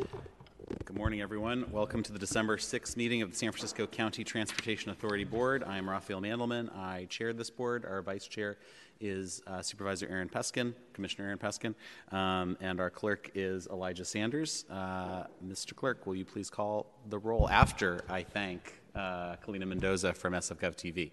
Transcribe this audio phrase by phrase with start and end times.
[0.00, 1.70] Good morning, everyone.
[1.70, 5.62] Welcome to the December 6th meeting of the San Francisco County Transportation Authority Board.
[5.62, 6.74] I am Rafael Mandelman.
[6.74, 7.84] I chair this board.
[7.84, 8.56] Our vice chair
[9.00, 11.74] is uh, Supervisor Aaron Peskin, Commissioner Aaron Peskin,
[12.16, 14.64] um, and our clerk is Elijah Sanders.
[14.70, 15.74] Uh, Mr.
[15.74, 20.76] Clerk, will you please call the roll after I thank uh, Kalina Mendoza from SFGov
[20.76, 21.10] TV?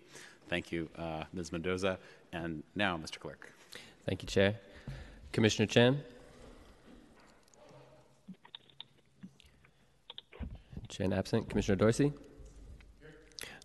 [0.47, 1.51] Thank you, uh, Ms.
[1.51, 1.97] Mendoza.
[2.31, 3.19] And now, Mr.
[3.19, 3.51] Clerk.
[4.05, 4.55] Thank you, Chair.
[5.33, 6.01] Commissioner Chan?
[10.89, 11.49] Chan absent.
[11.49, 12.13] Commissioner Dorsey?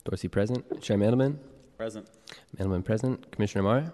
[0.05, 0.83] Dorsey present.
[0.83, 1.39] Chair Mandelman?
[1.77, 2.07] Present.
[2.57, 3.31] Mandelman present.
[3.31, 3.93] Commissioner Mar?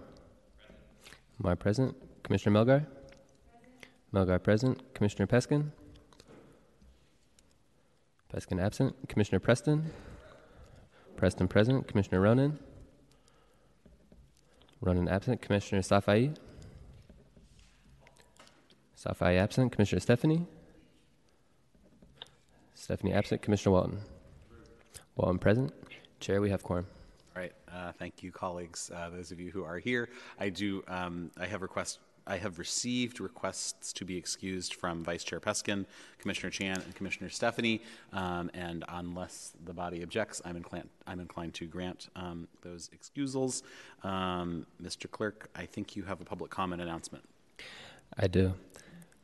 [1.39, 1.95] Mar present.
[2.23, 2.87] Commissioner Melgar?
[2.87, 2.95] Present.
[4.15, 4.95] Melgar present.
[4.95, 5.71] Commissioner Peskin?
[8.33, 8.95] Peskin absent.
[9.09, 9.91] Commissioner Preston?
[11.17, 11.87] Preston present.
[11.87, 12.59] Commissioner Ronen?
[14.83, 15.43] Ronen absent.
[15.43, 16.35] Commissioner Safai?
[18.97, 19.73] Safai absent.
[19.73, 20.47] Commissioner Stefani?
[22.79, 23.43] Stefani absent.
[23.43, 23.99] Commissioner Walton?
[25.17, 25.73] Walton present.
[26.21, 26.87] Chair, we have quorum.
[27.35, 27.53] All right.
[27.73, 28.91] Uh, thank you, colleagues.
[28.95, 30.83] Uh, those of you who are here, I do.
[30.87, 31.99] Um, I have request.
[32.27, 35.87] I have received requests to be excused from Vice Chair Peskin,
[36.19, 37.83] Commissioner Chan, and Commissioner Stefani.
[38.13, 40.89] Um, and unless the body objects, I'm inclined.
[41.07, 43.65] I'm inclined to grant um, those excusals.
[44.05, 45.11] Um, Mr.
[45.11, 47.25] Clerk, I think you have a public comment announcement.
[48.17, 48.55] I do.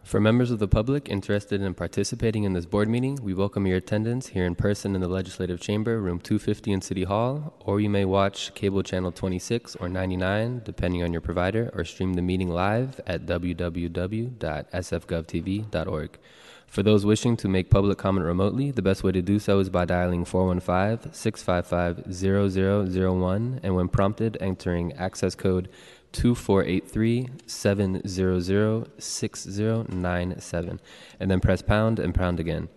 [0.05, 3.79] For members of the public interested in participating in this board meeting, we welcome your
[3.79, 7.89] attendance here in person in the Legislative Chamber, room 250 in City Hall, or you
[7.89, 12.51] may watch cable channel 26 or 99, depending on your provider, or stream the meeting
[12.51, 16.19] live at www.sfgovtv.org.
[16.67, 19.71] For those wishing to make public comment remotely, the best way to do so is
[19.71, 25.69] by dialing 415 655 0001 and when prompted, entering access code
[26.15, 30.81] 2483 700 6097
[31.21, 32.69] and then press pound and pound again.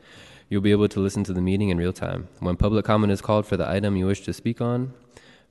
[0.49, 2.29] You'll be able to listen to the meeting in real time.
[2.39, 4.93] When public comment is called for the item you wish to speak on,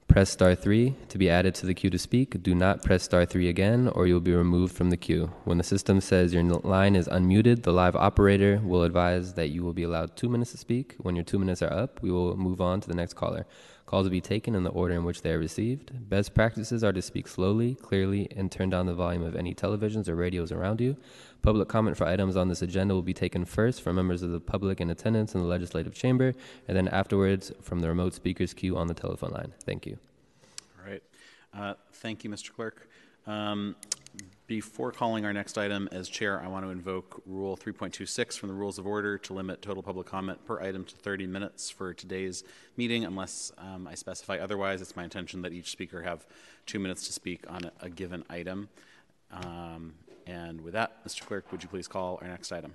[0.09, 2.43] press star 3 to be added to the queue to speak.
[2.43, 5.31] Do not press star 3 again or you'll be removed from the queue.
[5.45, 9.63] When the system says your line is unmuted, the live operator will advise that you
[9.63, 10.97] will be allowed 2 minutes to speak.
[10.99, 13.47] When your 2 minutes are up, we will move on to the next caller.
[13.87, 16.09] Calls will be taken in the order in which they are received.
[16.09, 20.09] Best practices are to speak slowly, clearly, and turn down the volume of any televisions
[20.09, 20.97] or radios around you.
[21.41, 24.41] Public comment for items on this agenda will be taken first from members of the
[24.41, 26.35] public in attendance in the legislative chamber,
[26.67, 29.55] and then afterwards from the remote speakers queue on the telephone line.
[29.65, 29.99] Thank you.
[30.81, 31.03] All right.
[31.55, 32.53] Uh, thank you, Mr.
[32.53, 32.89] Clerk.
[33.25, 33.77] Um,
[34.47, 38.55] before calling our next item as chair, I want to invoke Rule 3.26 from the
[38.55, 42.45] Rules of Order to limit total public comment per item to 30 minutes for today's
[42.77, 44.81] meeting, unless um, I specify otherwise.
[44.81, 46.27] It's my intention that each speaker have
[46.65, 48.69] two minutes to speak on a, a given item.
[49.33, 49.95] Um,
[50.27, 51.27] and with that, Mr.
[51.27, 52.75] Clerk, would you please call our next item?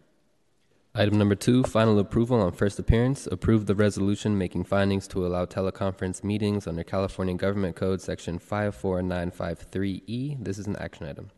[0.94, 3.26] Item number two, final approval on first appearance.
[3.32, 10.44] Approve the resolution making findings to allow teleconference meetings under California Government Code Section 54953E.
[10.44, 11.32] This is an action item.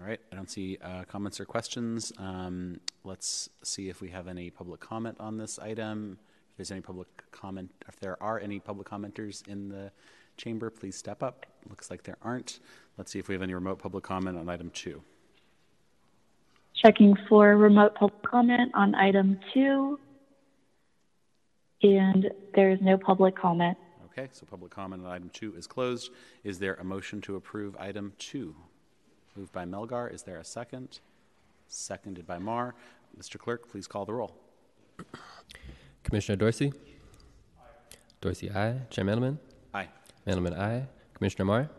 [0.00, 2.12] All right, I don't see uh, comments or questions.
[2.18, 6.18] Um, let's see if we have any public comment on this item.
[6.52, 9.90] If there's any public comment, if there are any public commenters in the
[10.36, 11.46] chamber, please step up.
[11.68, 12.60] Looks like there aren't.
[12.96, 15.02] Let's see if we have any remote public comment on item two.
[16.74, 19.98] Checking for remote public comment on item two.
[21.82, 23.76] And there is no public comment.
[24.12, 26.12] Okay, so public comment on item two is closed.
[26.44, 28.54] Is there a motion to approve item two?
[29.38, 30.12] Moved by Melgar.
[30.12, 30.98] Is there a second?
[31.68, 32.74] Seconded by Mar.
[33.16, 33.38] Mr.
[33.38, 34.34] Clerk, please call the roll.
[36.02, 36.72] Commissioner Dorsey?
[38.20, 38.80] Dorsey, aye.
[38.90, 39.38] Chair Mandelman?
[39.72, 39.86] Aye.
[40.26, 40.88] Mandelman, aye.
[41.14, 41.70] Commissioner Mar?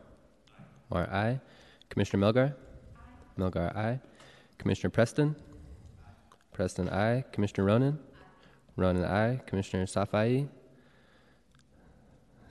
[0.89, 1.41] Mar, aye.
[1.89, 2.53] Commissioner Melgar?
[3.37, 3.99] Melgar, aye.
[4.57, 5.35] Commissioner Preston?
[6.53, 7.25] Preston, aye.
[7.33, 7.97] Commissioner Ronen?
[8.77, 9.41] Ronen, aye.
[9.45, 10.47] Commissioner Safai?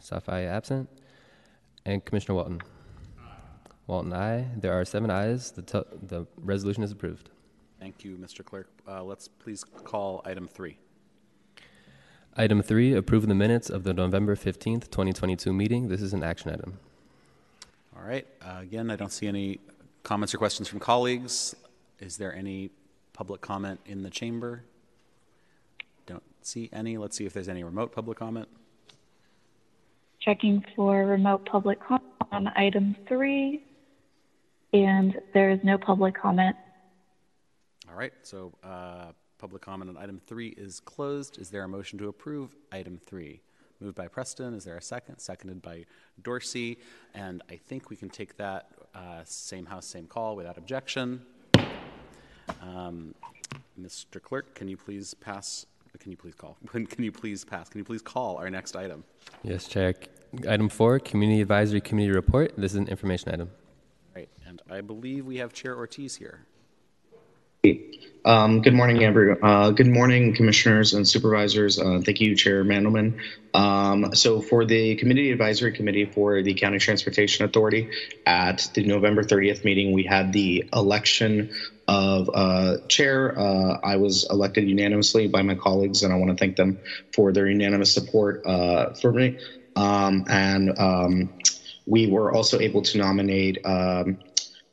[0.02, 0.86] Safai, absent.
[1.86, 2.60] And Commissioner Walton?
[3.88, 4.46] Walton, aye.
[4.54, 5.50] There are seven ayes.
[5.50, 7.30] The, to- the resolution is approved.
[7.80, 8.44] Thank you, Mr.
[8.44, 8.68] Clerk.
[8.86, 10.76] Uh, let's please call item three.
[12.36, 15.88] Item three, approve the minutes of the November 15th, 2022 meeting.
[15.88, 16.78] This is an action item.
[17.96, 18.26] All right.
[18.42, 19.58] Uh, again, I don't see any
[20.02, 21.56] comments or questions from colleagues.
[21.98, 22.70] Is there any
[23.14, 24.64] public comment in the chamber?
[26.06, 26.98] Don't see any.
[26.98, 28.48] Let's see if there's any remote public comment.
[30.20, 33.64] Checking for remote public comment on item three.
[34.72, 36.56] And there is no public comment.
[37.88, 38.12] All right.
[38.22, 41.38] So, uh, public comment on item three is closed.
[41.38, 43.40] Is there a motion to approve item three?
[43.80, 44.54] Moved by Preston.
[44.54, 45.18] Is there a second?
[45.18, 45.84] Seconded by
[46.22, 46.78] Dorsey.
[47.14, 51.22] And I think we can take that uh, same house, same call without objection.
[52.60, 53.14] Um,
[53.80, 54.20] Mr.
[54.20, 55.66] Clerk, can you please pass,
[55.98, 59.04] can you please call, can you please pass, can you please call our next item?
[59.42, 59.94] Yes, Chair.
[60.48, 62.52] Item four, Community Advisory Committee Report.
[62.56, 63.50] This is an information item.
[64.48, 66.40] And I believe we have Chair Ortiz here.
[68.24, 69.38] Um, good morning, everyone.
[69.42, 71.78] Uh, good morning, commissioners and supervisors.
[71.78, 73.18] Uh, thank you, Chair Mandelman.
[73.52, 77.90] Um, so, for the Community Advisory Committee for the County Transportation Authority,
[78.24, 81.50] at the November 30th meeting, we had the election
[81.86, 83.38] of uh, chair.
[83.38, 86.78] Uh, I was elected unanimously by my colleagues, and I want to thank them
[87.12, 89.38] for their unanimous support uh, for me.
[89.76, 91.34] Um, and um,
[91.88, 94.18] we were also able to nominate um,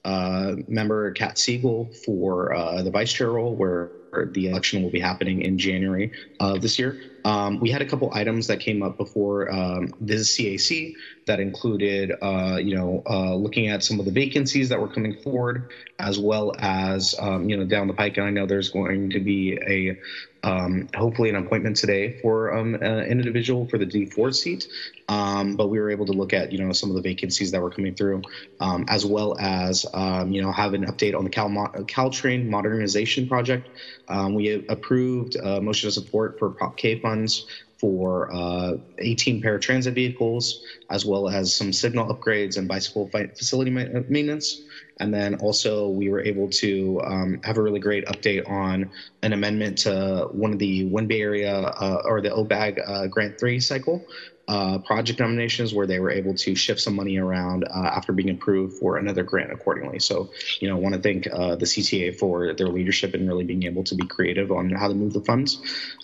[0.05, 3.91] uh, member Kat Siegel for uh, the vice chair role, where
[4.31, 6.97] the election will be happening in January of this year.
[7.25, 10.93] Um, we had a couple items that came up before um, this CAC
[11.25, 15.17] that included, uh, you know, uh, looking at some of the vacancies that were coming
[15.21, 18.17] forward, as well as, um, you know, down the pike.
[18.17, 19.97] And I know there's going to be a
[20.45, 24.67] um, hopefully an appointment today for um, uh, an individual for the D4 seat.
[25.09, 27.61] Um, but we were able to look at, you know, some of the vacancies that
[27.61, 28.21] were coming through,
[28.59, 32.47] um, as well as, um, you know, have an update on the Cal Mo- Caltrain
[32.47, 33.67] modernization project.
[34.07, 37.45] Um, we approved a motion of support for Prop K funds
[37.79, 44.01] for uh, 18 paratransit vehicles, as well as some signal upgrades and bicycle facility ma-
[44.07, 44.61] maintenance.
[45.01, 48.89] And then also, we were able to um, have a really great update on
[49.23, 53.37] an amendment to one of the One Bay Area uh, or the OBAG uh, Grant
[53.37, 54.05] 3 cycle
[54.47, 58.29] uh, project nominations where they were able to shift some money around uh, after being
[58.29, 59.99] approved for another grant accordingly.
[59.99, 63.43] So, you know, I want to thank uh, the CTA for their leadership and really
[63.43, 65.59] being able to be creative on how to move the funds.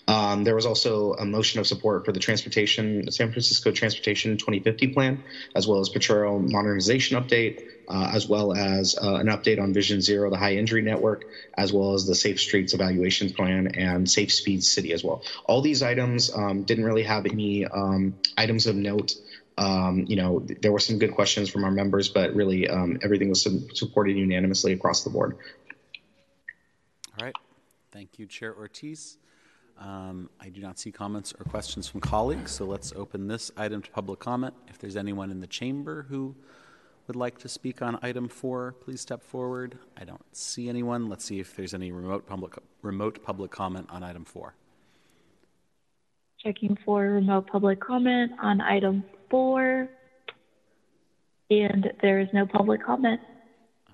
[0.08, 4.88] Um, there was also a motion of support for the transportation, San Francisco Transportation 2050
[4.88, 5.22] plan,
[5.54, 10.00] as well as Potrero modernization update uh, as well as uh, an update on Vision
[10.00, 11.24] Zero, the high injury network,
[11.56, 15.22] as well as the Safe Streets Evaluation Plan and Safe Speed City as well.
[15.46, 19.14] All these items um, didn't really have any um, items of note.
[19.58, 23.28] Um, you know, there were some good questions from our members, but really um, everything
[23.28, 25.36] was supported unanimously across the board.
[27.18, 27.34] All right.
[27.90, 29.18] Thank you, Chair Ortiz.
[29.78, 33.82] Um, I do not see comments or questions from colleagues, so let's open this item
[33.82, 34.54] to public comment.
[34.68, 36.36] If there's anyone in the chamber who
[37.06, 39.78] would like to speak on item four, please step forward.
[39.96, 41.08] I don't see anyone.
[41.08, 44.54] Let's see if there's any remote public, remote public comment on item four.
[46.42, 49.88] Checking for remote public comment on item four.
[51.50, 53.20] And there is no public comment.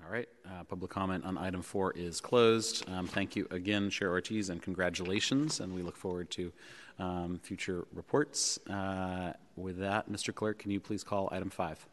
[0.03, 0.29] All right.
[0.49, 2.89] Uh, public comment on item four is closed.
[2.89, 5.59] Um, thank you again, Chair Ortiz, and congratulations.
[5.59, 6.51] And we look forward to
[6.97, 8.59] um, future reports.
[8.67, 10.33] Uh, with that, Mr.
[10.33, 11.85] Clerk, can you please call item five?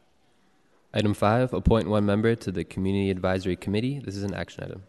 [0.93, 3.99] Item five, appoint one member to the Community Advisory Committee.
[3.99, 4.83] This is an action item.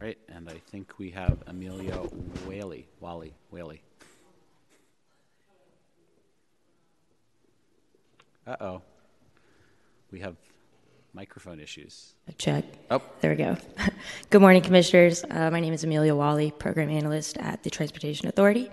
[0.00, 1.96] Right, and I think we have Amelia
[2.46, 2.88] Whaley.
[3.00, 3.82] Wally, Whaley.
[8.46, 8.82] Uh oh.
[10.10, 10.36] We have
[11.12, 12.14] microphone issues.
[12.38, 12.64] Check.
[12.90, 13.00] Oh.
[13.20, 13.56] There we go.
[14.30, 15.24] Good morning, Commissioners.
[15.30, 18.70] Uh, my name is Amelia Wally, Program Analyst at the Transportation Authority.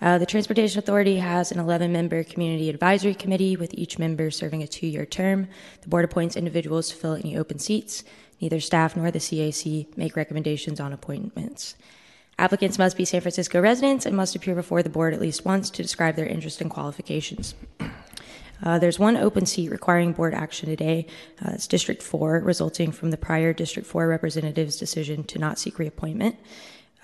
[0.00, 4.62] Uh, the Transportation Authority has an 11 member community advisory committee with each member serving
[4.62, 5.48] a two year term.
[5.82, 8.04] The board appoints individuals to fill any open seats.
[8.40, 11.76] Neither staff nor the CAC make recommendations on appointments.
[12.38, 15.70] Applicants must be San Francisco residents and must appear before the board at least once
[15.70, 17.54] to describe their interest and qualifications.
[18.62, 21.06] Uh, there's one open seat requiring board action today.
[21.44, 25.78] Uh, it's District 4, resulting from the prior District 4 representative's decision to not seek
[25.78, 26.36] reappointment.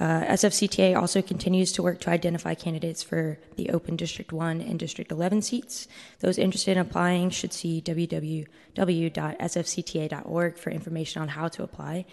[0.02, 4.76] Uh, SFCTA also continues to work to identify candidates for the open District 1 and
[4.76, 5.86] District 11 seats.
[6.18, 8.48] Those interested in applying should see www.sfcta.org
[10.58, 12.04] for information on how to apply.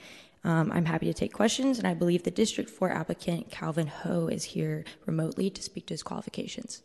[0.43, 4.27] Um, I'm happy to take questions, and I believe the District 4 applicant, Calvin Ho,
[4.27, 6.83] is here remotely to speak to his qualifications.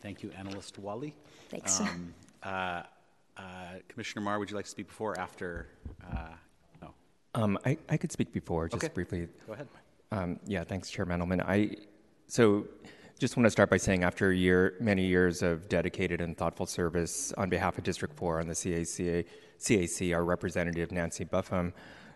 [0.00, 1.14] Thank you, Analyst Wally.
[1.50, 1.80] Thanks.
[1.80, 2.84] Um, uh,
[3.36, 3.42] uh,
[3.88, 5.66] Commissioner Mar, would you like to speak before or after?
[7.34, 8.92] Um, I, I could speak before, just Okay.
[8.94, 9.28] briefly.
[9.46, 9.68] go ahead.
[10.12, 11.44] Um, yeah, thanks, Chair Mandelman.
[11.46, 11.76] I
[12.28, 12.66] so
[13.18, 16.66] just want to start by saying, after a year, many years of dedicated and thoughtful
[16.66, 19.24] service on behalf of District Four on the CACA,
[19.58, 21.72] CAC, our representative Nancy Buffum,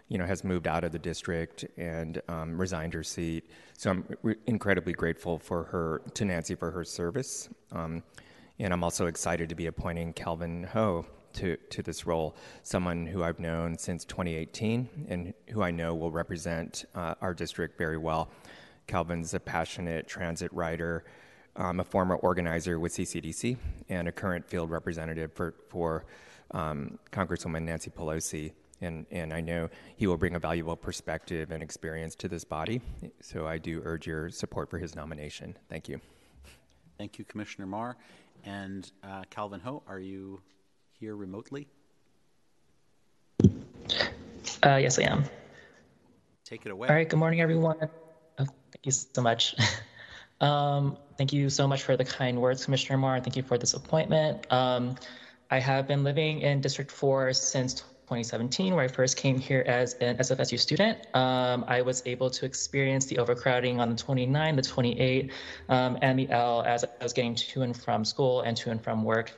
[0.08, 3.50] you know, has moved out of the district and um, resigned her seat.
[3.76, 8.02] So I'm re- incredibly grateful for her to Nancy for her service, um,
[8.58, 11.04] and I'm also excited to be appointing Calvin Ho
[11.38, 16.10] to, to this role, someone who I've known since 2018 and who I know will
[16.10, 18.28] represent uh, our district very well.
[18.86, 21.04] Calvin's a passionate transit rider,
[21.56, 23.56] um, a former organizer with CCDC,
[23.88, 26.06] and a current field representative for, for
[26.50, 28.52] um, Congresswoman Nancy Pelosi.
[28.80, 32.80] and, and I know he will bring a valuable perspective and experience to this body.
[33.20, 35.56] So I do urge your support for his nomination.
[35.68, 36.00] Thank you.
[36.96, 37.96] Thank you, Commissioner Mar.
[38.44, 40.40] And uh, Calvin Ho, are you
[41.00, 41.68] here remotely?
[44.62, 45.24] Uh, yes, I am.
[46.44, 46.88] Take it away.
[46.88, 47.08] All right.
[47.08, 47.76] Good morning, everyone.
[47.80, 47.88] Oh,
[48.44, 49.54] thank you so much.
[50.40, 53.20] um, thank you so much for the kind words, Commissioner Mar.
[53.20, 54.50] Thank you for this appointment.
[54.52, 54.96] Um,
[55.50, 59.94] I have been living in District 4 since 2017, where I first came here as
[59.94, 60.98] an SFSU student.
[61.14, 65.30] Um, I was able to experience the overcrowding on the 29, the 28,
[65.68, 68.82] um, and the L as I was getting to and from school and to and
[68.82, 69.32] from work.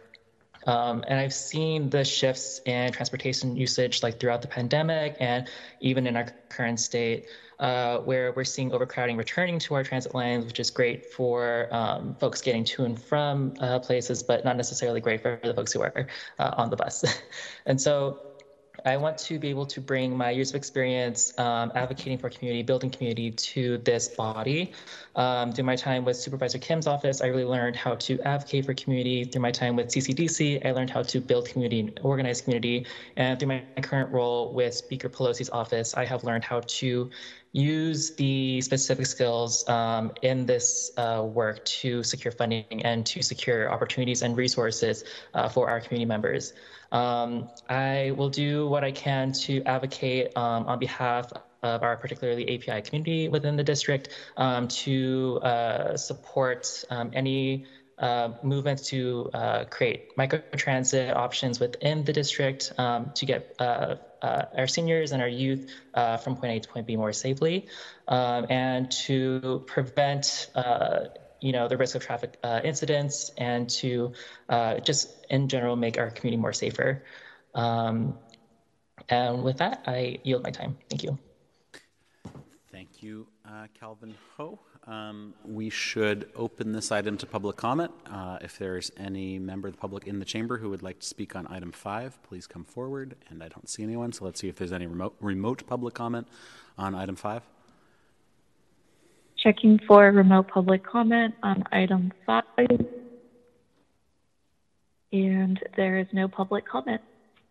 [0.66, 5.48] Um, and I've seen the shifts in transportation usage like throughout the pandemic and
[5.80, 7.26] even in our current state,
[7.58, 12.14] uh, where we're seeing overcrowding returning to our transit lines, which is great for um,
[12.14, 15.82] folks getting to and from uh, places, but not necessarily great for the folks who
[15.82, 16.06] are
[16.38, 17.04] uh, on the bus.
[17.66, 18.29] and so
[18.84, 22.62] I want to be able to bring my years of experience um, advocating for community,
[22.62, 24.72] building community to this body.
[25.16, 28.74] Um, through my time with Supervisor Kim's office, I really learned how to advocate for
[28.74, 29.24] community.
[29.24, 32.86] Through my time with CCDC, I learned how to build community and organize community.
[33.16, 37.10] And through my current role with Speaker Pelosi's office, I have learned how to
[37.52, 43.72] use the specific skills um, in this uh, work to secure funding and to secure
[43.72, 45.04] opportunities and resources
[45.34, 46.52] uh, for our community members.
[46.92, 52.54] Um, I will do what I can to advocate um, on behalf of our particularly
[52.54, 57.66] API community within the district um, to uh, support um, any
[58.00, 64.42] uh, movements to uh, create microtransit options within the district um, to get uh, uh,
[64.56, 67.66] our seniors and our youth uh, from point A to point B more safely,
[68.08, 70.48] um, and to prevent
[71.40, 74.12] you know the risk of traffic uh, incidents and to
[74.48, 77.02] uh, just in general make our community more safer.
[77.54, 78.18] Um,
[79.08, 80.76] and with that i yield my time.
[80.88, 81.18] Thank you.
[82.70, 84.60] Thank you, uh, Calvin Ho.
[84.86, 87.92] Um, we should open this item to public comment.
[88.10, 91.06] Uh, if there's any member of the public in the chamber who would like to
[91.06, 93.14] speak on item five, please come forward.
[93.28, 96.26] And I don't see anyone, so let's see if there's any remote, remote public comment
[96.78, 97.42] on item five.
[99.36, 102.44] Checking for remote public comment on item five.
[105.12, 107.02] And there is no public comment.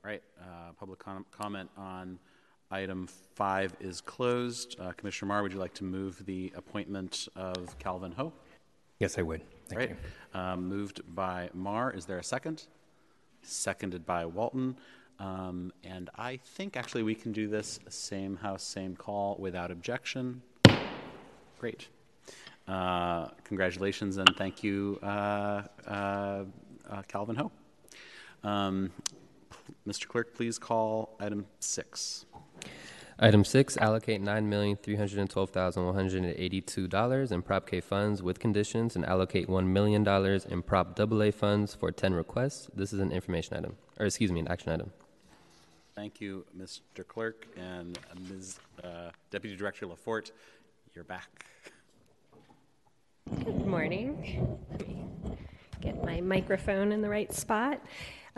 [0.04, 2.18] Right, uh, public com- comment on
[2.72, 4.76] item five is closed.
[4.80, 8.32] Uh, Commissioner Mar, would you like to move the appointment of Calvin Ho?
[9.00, 9.42] Yes, I would.
[9.68, 10.40] Thank you.
[10.40, 11.92] um, moved by Mar.
[11.92, 12.64] Is there a second?
[13.42, 14.78] Seconded by Walton.
[15.20, 20.42] Um, and I think actually we can do this same house, same call without objection.
[21.60, 21.88] Great.
[22.68, 26.44] Uh, congratulations and thank you, uh, uh,
[26.90, 27.52] uh, Calvin Ho.
[28.44, 28.92] Um,
[29.88, 30.08] Mr.
[30.08, 32.26] Clerk, please call item six.
[33.22, 37.34] Item six, allocate nine million three hundred and twelve thousand one hundred and eighty-two dollars
[37.34, 41.76] in Prop K funds with conditions and allocate one million dollars in Prop AA funds
[41.76, 42.70] for ten requests.
[42.74, 44.94] This is an information item, or excuse me, an action item.
[45.96, 47.06] Thank you, Mr.
[47.06, 48.00] Clerk, and
[48.30, 48.58] Ms.
[48.82, 50.32] uh, Deputy Director LaForte,
[50.96, 51.44] you're back.
[53.44, 54.58] Good morning.
[54.72, 55.06] Let me
[55.82, 57.82] get my microphone in the right spot.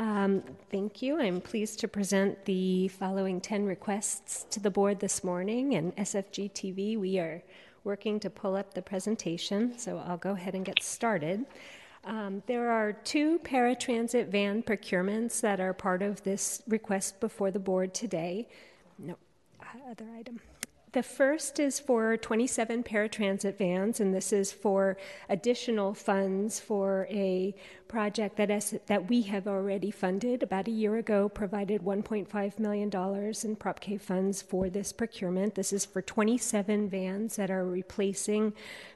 [0.02, 0.42] Um,
[0.72, 1.22] thank you.
[1.22, 5.76] I'm pleased to present the following 10 requests to the board this morning.
[5.76, 7.44] And SFG TV, we are
[7.84, 11.46] working to pull up the presentation, so I'll go ahead and get started.
[12.04, 17.60] Um, there are two paratransit van procurements that are part of this request before the
[17.60, 18.48] board today.
[18.98, 19.18] No,
[19.88, 20.40] other item.
[20.94, 24.98] The first is for 27 paratransit vans, and this is for
[25.30, 27.56] additional funds for a
[27.88, 30.44] project that, that we have already funded.
[30.44, 35.56] About a year ago, provided $1.5 million in Prop K funds for this procurement.
[35.56, 38.52] This is for 27 vans that are replacing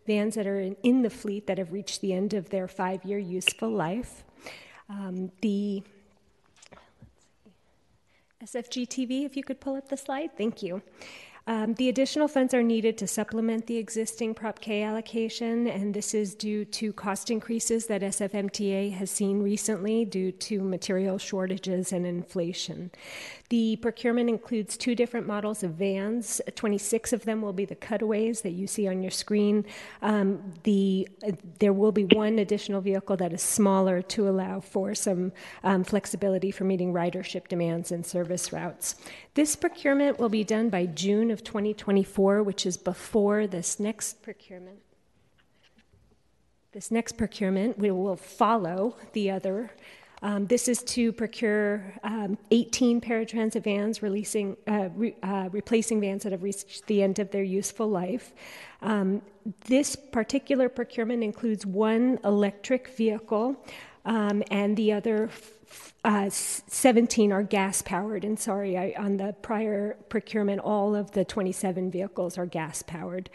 [0.06, 3.06] vans that are in, in the fleet that have reached the end of their five
[3.06, 4.26] year useful life.
[4.90, 5.82] Um, the
[8.44, 10.82] SFG TV, if you could pull up the slide, thank you.
[11.48, 16.16] Um, the additional funds are needed to supplement the existing Prop K allocation, and this
[16.16, 22.04] is due to cost increases that SFMTA has seen recently due to material shortages and
[22.06, 22.90] inflation.
[23.56, 26.42] The procurement includes two different models of vans.
[26.56, 29.64] 26 of them will be the cutaways that you see on your screen.
[30.02, 34.94] Um, the, uh, there will be one additional vehicle that is smaller to allow for
[34.94, 35.32] some
[35.64, 38.96] um, flexibility for meeting ridership demands and service routes.
[39.36, 44.80] This procurement will be done by June of 2024, which is before this next procurement.
[46.74, 49.72] This next procurement we will follow the other
[50.22, 56.24] Um, this is to procure um, 18 paratransit vans, releasing, uh, re, uh, replacing vans
[56.24, 58.34] that have reached the end of their useful life.
[58.82, 59.22] Um,
[59.66, 63.56] this particular procurement includes one electric vehicle,
[64.06, 65.30] um, and the other
[66.04, 68.24] uh, 17 are gas powered.
[68.24, 73.30] And sorry, I, on the prior procurement, all of the 27 vehicles are gas powered.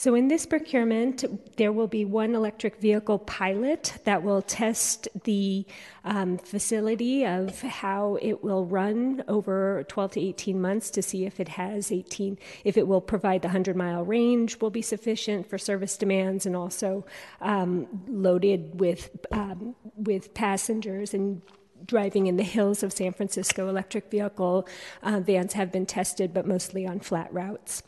[0.00, 1.26] So, in this procurement,
[1.58, 5.66] there will be one electric vehicle pilot that will test the
[6.06, 11.38] um, facility of how it will run over 12 to 18 months to see if
[11.38, 15.58] it has 18, if it will provide the 100 mile range, will be sufficient for
[15.58, 17.04] service demands, and also
[17.42, 21.42] um, loaded with um, with passengers and
[21.84, 23.68] driving in the hills of San Francisco.
[23.68, 24.66] Electric vehicle
[25.02, 27.82] uh, vans have been tested, but mostly on flat routes.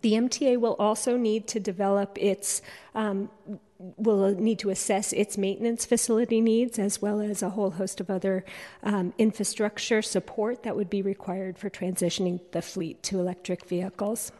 [0.00, 2.60] The MTA will also need to develop its,
[2.94, 3.30] um,
[3.78, 8.10] will need to assess its maintenance facility needs as well as a whole host of
[8.10, 8.44] other
[8.82, 14.32] um, infrastructure support that would be required for transitioning the fleet to electric vehicles.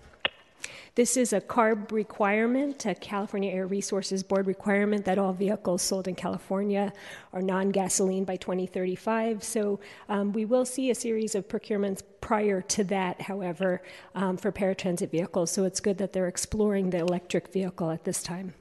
[0.94, 6.08] This is a CARB requirement, a California Air Resources Board requirement that all vehicles sold
[6.08, 6.92] in California
[7.32, 9.44] are non gasoline by 2035.
[9.44, 13.82] So um, we will see a series of procurements prior to that, however,
[14.14, 15.50] um, for paratransit vehicles.
[15.50, 18.54] So it's good that they're exploring the electric vehicle at this time.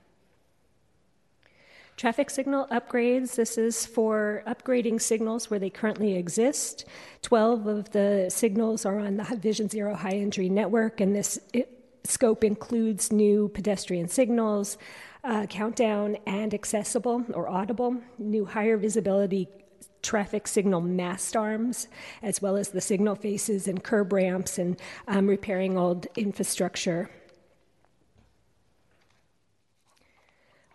[1.98, 3.36] Traffic signal upgrades.
[3.36, 6.84] This is for upgrading signals where they currently exist.
[7.22, 11.40] 12 of the signals are on the Vision Zero high injury network, and this
[12.06, 14.78] scope includes new pedestrian signals,
[15.24, 19.48] uh, countdown, and accessible or audible, new higher visibility
[20.02, 21.88] traffic signal mast arms,
[22.22, 27.10] as well as the signal faces and curb ramps and um, repairing old infrastructure.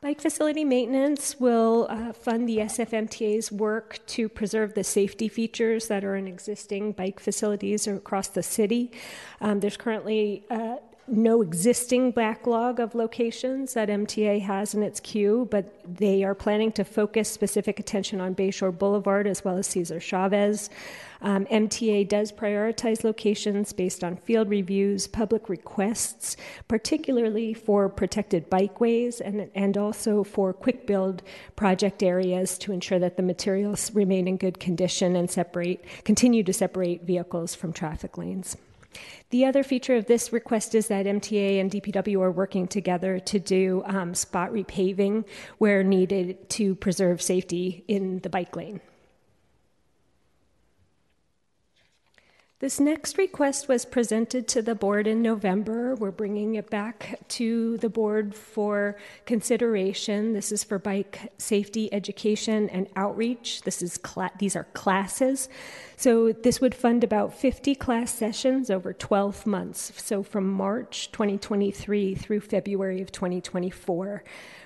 [0.03, 6.05] Bike facility maintenance will uh, fund the SFMTA's work to preserve the safety features that
[6.05, 8.93] are in existing bike facilities across the city.
[9.43, 10.77] Um, there's currently uh,
[11.11, 16.71] no existing backlog of locations that MTA has in its queue, but they are planning
[16.73, 20.71] to focus specific attention on Bayshore Boulevard as well as Cesar Chavez.
[21.23, 26.37] Um, MTA does prioritize locations based on field reviews, public requests,
[26.69, 31.23] particularly for protected bikeways and, and also for quick build
[31.57, 36.53] project areas to ensure that the materials remain in good condition and separate, continue to
[36.53, 38.57] separate vehicles from traffic lanes.
[39.31, 43.39] The other feature of this request is that MTA and DPW are working together to
[43.39, 45.25] do um, spot repaving
[45.59, 48.81] where needed to preserve safety in the bike lane.
[52.61, 55.95] This next request was presented to the board in November.
[55.95, 60.35] We're bringing it back to the board for consideration.
[60.35, 63.63] This is for bike safety education and outreach.
[63.63, 65.49] This is cla- these are classes.
[65.97, 69.93] So this would fund about 50 class sessions over 12 months.
[69.97, 74.23] So from March 2023 through February of 2024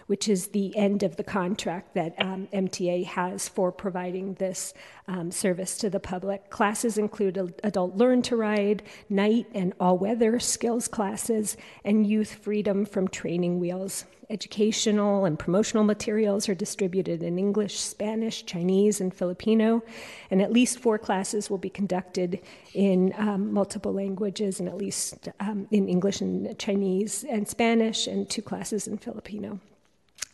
[0.07, 4.75] which is the end of the contract that um, MTA has for providing this
[5.09, 6.51] um, service to the public.
[6.51, 12.85] Classes include adult learn to ride, night and all weather skills classes, and youth freedom
[12.85, 14.05] from training wheels.
[14.31, 19.83] Educational and promotional materials are distributed in English, Spanish, Chinese, and Filipino,
[20.31, 22.40] and at least four classes will be conducted
[22.73, 28.29] in um, multiple languages, and at least um, in English and Chinese and Spanish, and
[28.31, 29.61] two classes in Filipino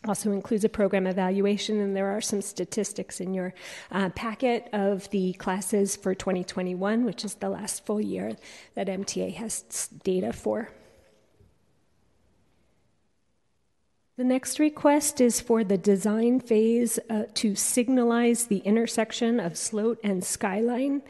[0.07, 3.53] also includes a program evaluation, and there are some statistics in your
[3.91, 8.35] uh, packet of the classes for 2021, which is the last full year
[8.75, 10.69] that MTA has data for.
[14.17, 19.99] The next request is for the design phase uh, to signalize the intersection of Sloat
[20.03, 21.01] and Skyline.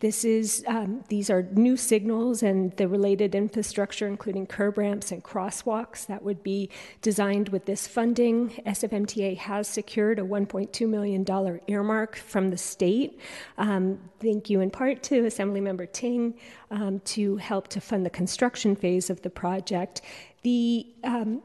[0.00, 5.24] This is, um, these are new signals and the related infrastructure, including curb ramps and
[5.24, 6.68] crosswalks, that would be
[7.00, 8.50] designed with this funding.
[8.66, 11.24] SFMTA has secured a $1.2 million
[11.66, 13.18] earmark from the state.
[13.56, 16.34] Um, thank you in part to Assemblymember Ting
[16.70, 20.02] um, to help to fund the construction phase of the project.
[20.42, 21.42] The um,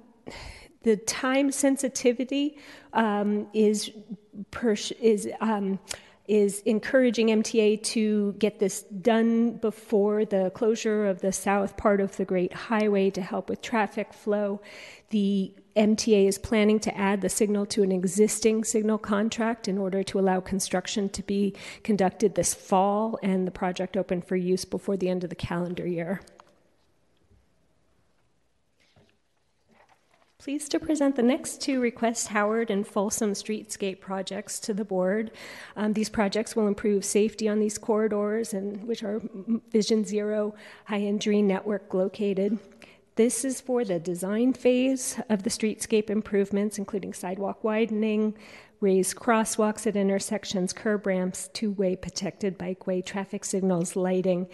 [0.84, 2.58] the time sensitivity
[2.94, 3.92] um, is
[4.50, 5.80] per, is um,
[6.32, 12.16] is encouraging MTA to get this done before the closure of the south part of
[12.16, 14.62] the Great Highway to help with traffic flow.
[15.10, 20.04] The MTA is planning to add the signal to an existing signal contract in order
[20.04, 24.96] to allow construction to be conducted this fall and the project open for use before
[24.96, 26.22] the end of the calendar year.
[30.44, 35.30] Pleased to present the next two request Howard and Folsom streetscape projects to the board.
[35.76, 39.22] Um, these projects will improve safety on these corridors, and which are
[39.72, 42.58] Vision Zero high injury network located.
[43.18, 48.34] This is for the design phase of the streetscape improvements, including sidewalk widening,
[48.80, 54.48] raised crosswalks at intersections, curb ramps, two way protected bikeway, traffic signals, lighting,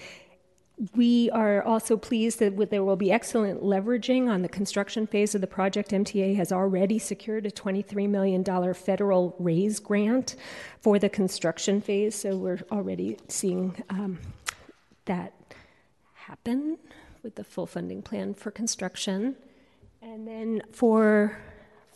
[0.95, 5.41] we are also pleased that there will be excellent leveraging on the construction phase of
[5.41, 5.89] the project.
[5.89, 10.35] MTA has already secured a $23 million federal RAISE grant
[10.79, 14.19] for the construction phase, so we're already seeing um,
[15.05, 15.33] that
[16.13, 16.77] happen
[17.23, 19.35] with the full funding plan for construction.
[20.03, 21.39] And then for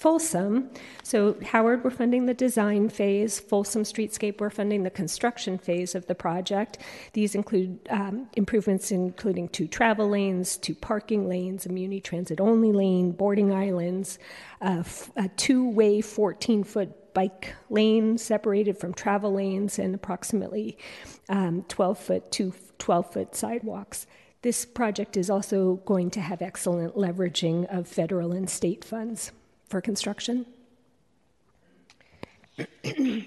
[0.01, 0.71] Folsom.
[1.03, 3.39] So, Howard, we're funding the design phase.
[3.39, 6.79] Folsom Streetscape, we're funding the construction phase of the project.
[7.13, 12.71] These include um, improvements including two travel lanes, two parking lanes, a Muni Transit only
[12.71, 14.17] lane, boarding islands,
[14.59, 20.79] a two way 14 foot bike lane separated from travel lanes, and approximately
[21.29, 24.07] um, 12 foot, two 12 foot sidewalks.
[24.41, 29.31] This project is also going to have excellent leveraging of federal and state funds
[29.71, 30.45] for construction.
[32.85, 33.25] the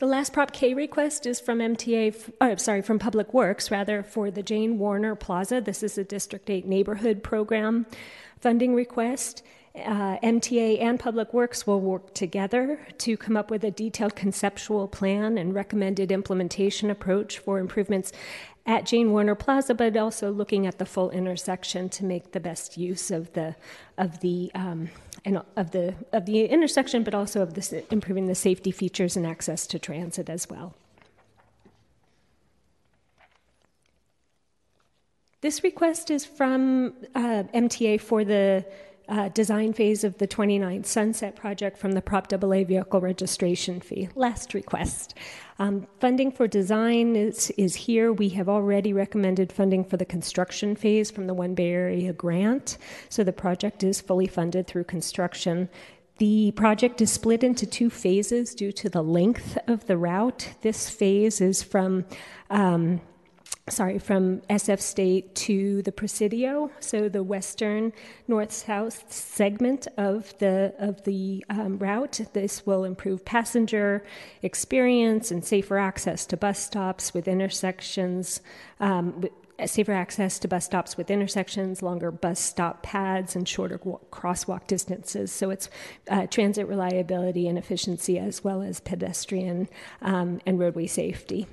[0.00, 4.42] last Prop K request is from MTA, oh, sorry, from Public Works, rather, for the
[4.42, 5.60] Jane Warner Plaza.
[5.60, 7.84] This is a District 8 neighborhood program
[8.40, 9.42] funding request.
[9.74, 14.88] Uh, MTA and Public Works will work together to come up with a detailed conceptual
[14.88, 18.12] plan and recommended implementation approach for improvements
[18.66, 22.76] at Jane Warner Plaza, but also looking at the full intersection to make the best
[22.76, 23.56] use of the
[23.96, 24.90] of the um,
[25.24, 29.26] and of the of the intersection, but also of this improving the safety features and
[29.26, 30.74] access to transit as well.
[35.40, 38.64] This request is from uh, MTA for the
[39.08, 44.08] uh, design phase of the 29 Sunset project from the Prop AA vehicle registration fee.
[44.14, 45.14] Last request.
[45.58, 48.12] Um, funding for design is, is here.
[48.12, 52.78] We have already recommended funding for the construction phase from the One Bay Area grant.
[53.08, 55.68] So the project is fully funded through construction.
[56.18, 60.50] The project is split into two phases due to the length of the route.
[60.62, 62.04] This phase is from
[62.50, 63.00] um,
[63.70, 67.92] sorry, from SF State to the Presidio, so the western
[68.26, 72.20] north-south segment of the of the um, route.
[72.32, 74.04] This will improve passenger
[74.42, 78.40] experience and safer access to bus stops with intersections.
[78.80, 79.32] Um, with,
[79.66, 85.32] safer access to bus stops with intersections, longer bus stop pads, and shorter crosswalk distances.
[85.32, 85.68] So it's
[86.08, 89.68] uh, transit reliability and efficiency as well as pedestrian
[90.00, 91.48] um, and roadway safety.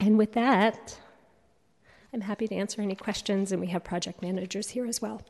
[0.00, 0.98] And with that,
[2.12, 5.22] I'm happy to answer any questions, and we have project managers here as well.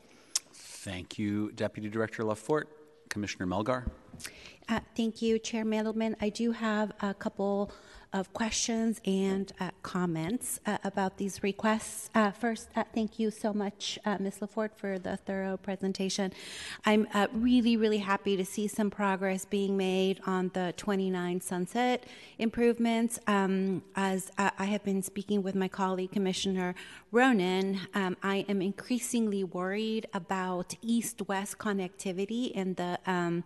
[0.52, 2.66] Thank you, Deputy Director LaForte.
[3.08, 3.90] Commissioner Melgar.
[4.68, 6.14] Uh, thank you, Chair Mandelman.
[6.20, 7.72] I do have a couple
[8.12, 12.08] of questions and uh, comments uh, about these requests.
[12.14, 14.38] Uh, first, uh, thank you so much, uh, Ms.
[14.40, 16.32] LaForte, for the thorough presentation.
[16.86, 22.04] I'm uh, really, really happy to see some progress being made on the 29 Sunset
[22.38, 23.18] improvements.
[23.26, 26.74] Um, as I have been speaking with my colleague, Commissioner
[27.12, 33.44] Ronen, um, I am increasingly worried about east-west connectivity and the um,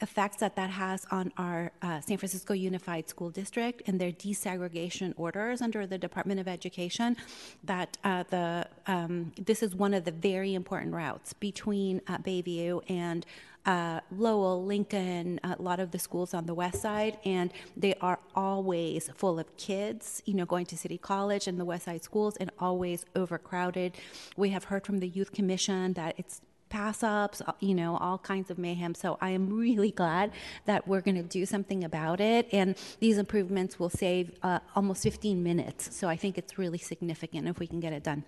[0.00, 5.14] effects that that has on our uh, San Francisco Unified School District and their desegregation
[5.16, 7.16] orders under the Department of Education.
[7.62, 12.82] That uh, the um, this is one of the very important routes between uh, Bayview
[12.88, 13.24] and
[13.66, 18.18] uh, Lowell, Lincoln, a lot of the schools on the west side, and they are
[18.34, 22.36] always full of kids, you know, going to City College and the west side schools,
[22.36, 23.94] and always overcrowded.
[24.36, 26.42] We have heard from the Youth Commission that it's
[26.74, 28.96] pass ups, uh, you know, all kinds of mayhem.
[28.96, 30.32] So I am really glad
[30.64, 32.48] that we're going to do something about it.
[32.52, 35.96] And these improvements will save uh, almost 15 minutes.
[35.96, 38.24] So I think it's really significant if we can get it done.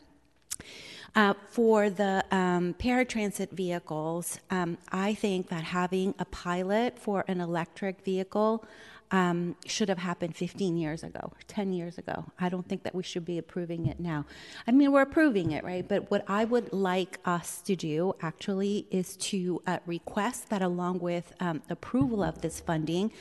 [1.16, 7.40] Uh, for the um, paratransit vehicles, um, I think that having a pilot for an
[7.40, 8.64] electric vehicle
[9.10, 12.24] um, should have happened 15 years ago, 10 years ago.
[12.38, 14.26] I don't think that we should be approving it now.
[14.66, 15.86] I mean, we're approving it, right?
[15.86, 21.00] But what I would like us to do actually is to uh, request that along
[21.00, 23.12] with um, approval of this funding,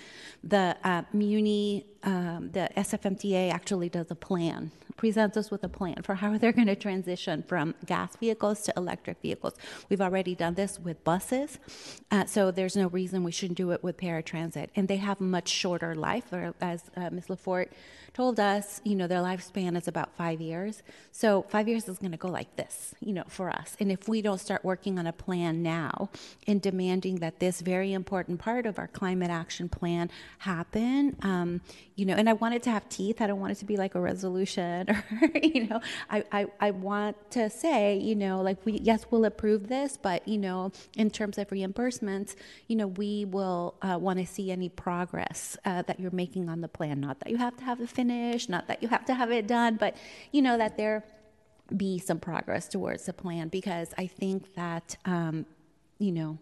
[0.44, 6.02] the uh, Muni um, the SFMTA actually does a plan, presents us with a plan
[6.04, 9.56] for how they're going to transition from gas vehicles to electric vehicles.
[9.90, 11.60] We've already done this with buses,
[12.12, 14.70] uh, so there's no reason we shouldn't do it with paratransit.
[14.76, 17.28] And they have much shorter life, or as uh, Ms.
[17.28, 17.70] LaForte
[18.16, 20.84] told us, you know, their lifespan is about five years.
[21.12, 23.76] So five years is going to go like this, you know, for us.
[23.78, 26.10] And if we don't start working on a plan now
[26.48, 31.60] and demanding that this very important part of our climate action plan happen, um,
[31.96, 33.22] you know, and I want it to have teeth.
[33.22, 34.90] I don't want it to be like a resolution
[35.22, 35.80] or, you know,
[36.10, 40.28] I, I, I want to say, you know, like we, yes, we'll approve this, but,
[40.28, 42.36] you know, in terms of reimbursements,
[42.68, 46.60] you know, we will uh, want to see any progress uh, that you're making on
[46.60, 47.00] the plan.
[47.00, 49.48] Not that you have to have it finished, not that you have to have it
[49.48, 49.96] done, but,
[50.34, 51.06] you know, that there
[51.76, 55.46] be some progress towards the plan because I think that, um,
[55.98, 56.38] you know,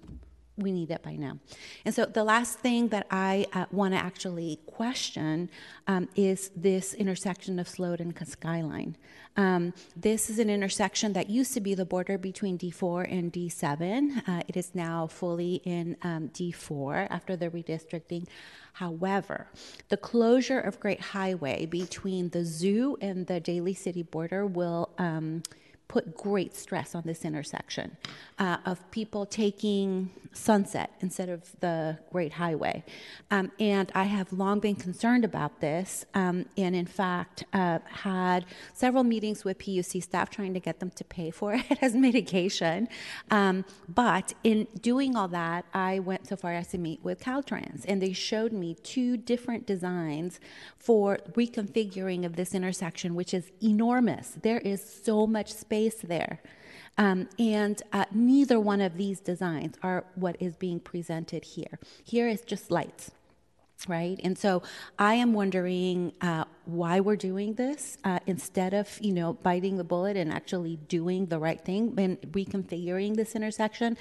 [0.58, 1.40] we need it by now.
[1.84, 5.50] And so the last thing that I uh, want to actually question
[5.88, 8.96] um, is this intersection of Sloat and Skyline.
[9.36, 14.28] Um, this is an intersection that used to be the border between D4 and D7.
[14.28, 18.28] Uh, it is now fully in um, D4 after the redistricting.
[18.74, 19.48] However,
[19.90, 25.42] the closure of Great Highway between the zoo and the Daly City border will um,
[25.88, 27.98] put great stress on this intersection
[28.40, 32.84] uh, of people taking Sunset instead of the Great Highway.
[33.30, 38.46] Um, and I have long been concerned about this, um, and in fact, uh, had
[38.74, 42.88] several meetings with PUC staff trying to get them to pay for it as mitigation.
[43.30, 47.86] Um, but in doing all that, I went so far as to meet with Caltrans,
[47.88, 50.40] and they showed me two different designs
[50.78, 54.38] for reconfiguring of this intersection, which is enormous.
[54.42, 55.73] There is so much space
[56.04, 56.42] there.
[56.98, 61.80] Um, and uh, neither one of these designs are what is being presented here.
[62.04, 63.12] Here is just lights
[63.88, 64.20] right?
[64.24, 64.64] And so
[64.98, 69.84] i am wondering uh, why we're doing this uh, instead of you know biting the
[69.84, 73.98] bullet and actually doing the right thing and reconfiguring this intersection.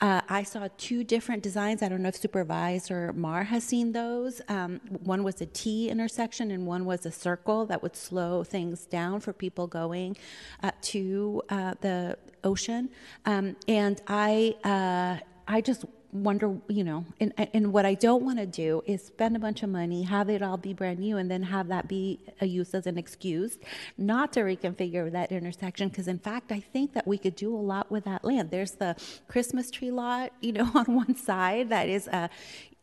[0.00, 1.82] Uh, i saw two different designs.
[1.82, 4.40] I don't know if supervisor mar has seen those.
[4.48, 4.80] Um,
[5.12, 9.20] one was a t intersection and one was a circle that would slow things down
[9.20, 10.16] for people going
[10.62, 12.88] uh, to uh, the ocean.
[13.26, 18.38] Um, and i uh, I just wonder, you know, and, and what I don't want
[18.38, 21.30] to do is spend a bunch of money, have it all be brand new, and
[21.30, 23.58] then have that be a use as an excuse
[23.96, 25.88] not to reconfigure that intersection.
[25.88, 28.50] Because in fact, I think that we could do a lot with that land.
[28.50, 28.96] There's the
[29.28, 32.30] Christmas tree lot, you know, on one side that is a,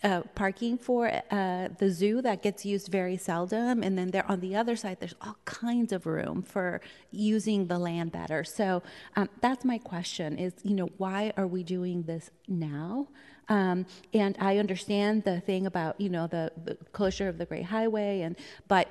[0.03, 4.39] uh, parking for uh, the zoo that gets used very seldom, and then there on
[4.39, 6.81] the other side, there's all kinds of room for
[7.11, 8.43] using the land better.
[8.43, 8.83] So
[9.15, 13.07] um, that's my question: is you know why are we doing this now?
[13.47, 17.65] Um, and I understand the thing about you know the, the closure of the Great
[17.65, 18.35] Highway, and
[18.67, 18.87] but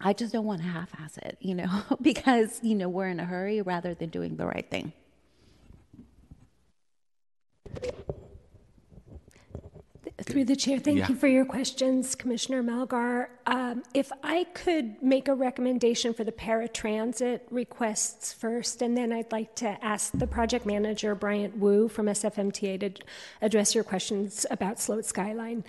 [0.00, 3.24] I just don't want to half-ass it, you know, because you know we're in a
[3.24, 4.92] hurry rather than doing the right thing.
[10.26, 11.08] Through the chair, thank Yeah.
[11.08, 13.28] you for your questions, Commissioner Melgar.
[13.46, 19.30] Um, if I could make a recommendation for the paratransit requests first, and then I'd
[19.30, 22.90] like to ask the project manager, Bryant Wu from SFMTA, to
[23.40, 25.62] address your questions about Sloat Skyline.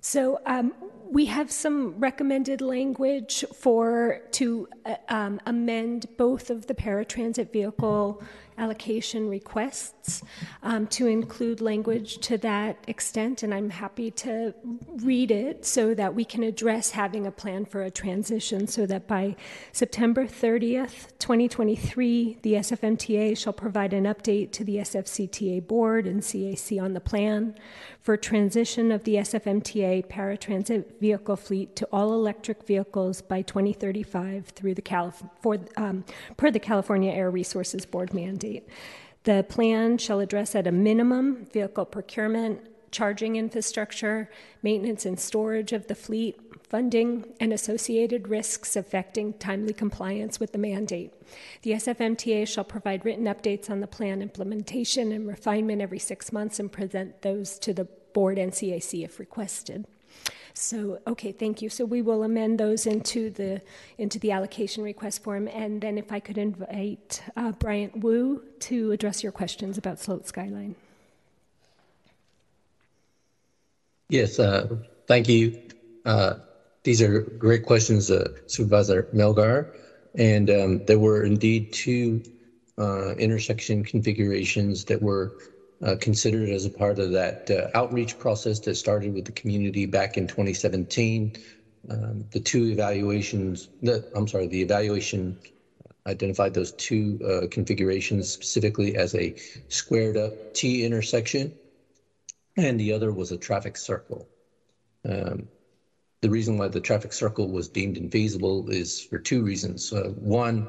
[0.00, 0.74] So um,
[1.08, 8.20] we have some recommended language for to uh, um, amend both of the paratransit vehicle
[8.58, 10.22] allocation requests
[10.62, 14.54] um, to include language to that extent, and I'm happy to
[14.96, 19.06] read it so that we can address having a plan for a transition so that
[19.06, 19.36] by
[19.72, 26.82] September 30th, 2023, the SFMTA shall provide an update to the SFCTA board and CAC
[26.82, 27.54] on the plan
[28.02, 34.74] for transition of the SFMTA paratransit vehicle fleet to all electric vehicles by 2035 through
[34.74, 36.04] the Calif- for, um,
[36.36, 38.41] per the California Air Resources Board mandate.
[39.24, 44.28] The plan shall address at a minimum vehicle procurement, charging infrastructure,
[44.62, 50.58] maintenance and storage of the fleet, funding, and associated risks affecting timely compliance with the
[50.58, 51.12] mandate.
[51.62, 56.58] The SFMTA shall provide written updates on the plan implementation and refinement every six months
[56.58, 59.86] and present those to the board and CAC if requested.
[60.54, 61.68] So, okay, thank you.
[61.68, 63.62] So we will amend those into the
[63.98, 68.92] into the allocation request form, and then if I could invite uh, Bryant Wu to
[68.92, 70.74] address your questions about Sloat Skyline.
[74.08, 75.58] Yes, uh, thank you.
[76.04, 76.34] Uh,
[76.82, 79.74] these are great questions, uh, Supervisor Melgar.
[80.14, 82.22] And um, there were indeed two
[82.78, 85.32] uh, intersection configurations that were
[85.82, 89.86] uh, considered as a part of that uh, outreach process that started with the community
[89.86, 91.36] back in 2017.
[91.90, 95.38] um, the two evaluations, the, I'm sorry, the evaluation
[96.06, 99.34] identified those two uh, configurations specifically as a
[99.68, 101.52] squared up T intersection,
[102.56, 104.28] and the other was a traffic circle.
[105.08, 105.48] Um,
[106.20, 109.92] the reason why the traffic circle was deemed infeasible is for two reasons.
[109.92, 110.68] Uh, one,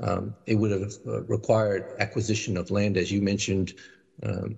[0.00, 3.74] um, it would have uh, required acquisition of land, as you mentioned,
[4.22, 4.56] um,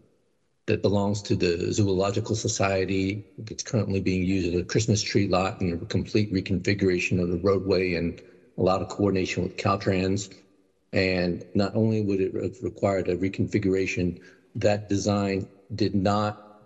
[0.66, 3.25] that belongs to the Zoological Society.
[3.51, 7.38] It's currently being used as a Christmas tree lot and a complete reconfiguration of the
[7.38, 8.20] roadway and
[8.59, 10.29] a lot of coordination with Caltrans.
[10.92, 14.20] And not only would it have required a reconfiguration,
[14.55, 16.62] that design did not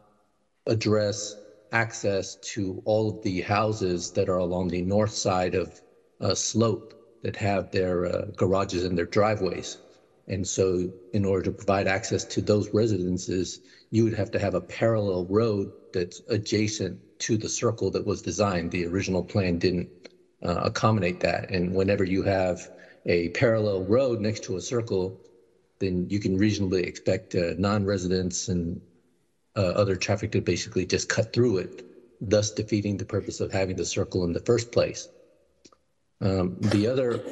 [0.66, 1.36] address
[1.72, 5.80] access to all of the houses that are along the north side of
[6.20, 9.78] a slope that have their uh, garages and their driveways.
[10.28, 13.60] And so, in order to provide access to those residences,
[13.90, 18.22] you would have to have a parallel road that's adjacent to the circle that was
[18.22, 18.72] designed.
[18.72, 19.88] The original plan didn't
[20.44, 21.50] uh, accommodate that.
[21.50, 22.70] And whenever you have
[23.06, 25.20] a parallel road next to a circle,
[25.78, 28.80] then you can reasonably expect uh, non-residents and
[29.56, 31.84] uh, other traffic to basically just cut through it,
[32.20, 35.08] thus defeating the purpose of having the circle in the first place.
[36.20, 37.22] Um, the other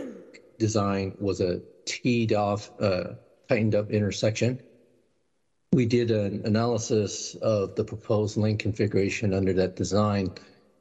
[0.59, 3.15] design was a teed off, uh,
[3.49, 4.61] tightened up intersection.
[5.73, 10.33] We did an analysis of the proposed lane configuration under that design,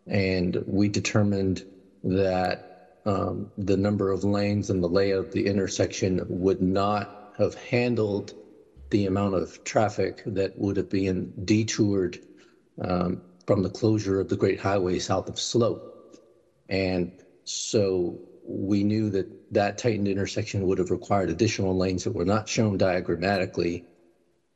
[0.08, 1.66] and we determined
[2.04, 7.56] that um, the number of lanes and the layout of the intersection would not have
[7.56, 8.34] handled
[8.92, 12.20] the amount of traffic that would have been detoured
[12.82, 16.20] um, from the closure of the Great Highway south of Sloat.
[16.70, 17.12] And
[17.44, 22.48] so we knew that that tightened intersection would have required additional lanes that were not
[22.48, 23.86] shown diagrammatically.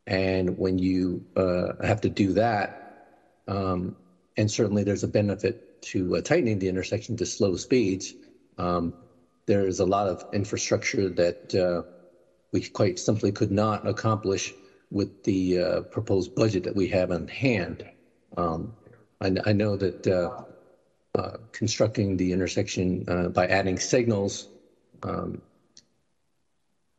[0.05, 3.07] And when you uh, have to do that,
[3.47, 3.95] um,
[4.35, 8.13] and certainly there's a benefit to uh, tightening the intersection to slow speeds,
[8.57, 8.93] um,
[9.45, 11.83] there is a lot of infrastructure that uh,
[12.51, 14.53] we quite simply could not accomplish
[14.89, 17.85] with the uh, proposed budget that we have on hand.
[18.35, 18.73] Um,
[19.19, 20.43] I, I, know that uh,
[21.17, 24.47] uh, constructing the intersection by adding signals
[25.03, 25.41] um,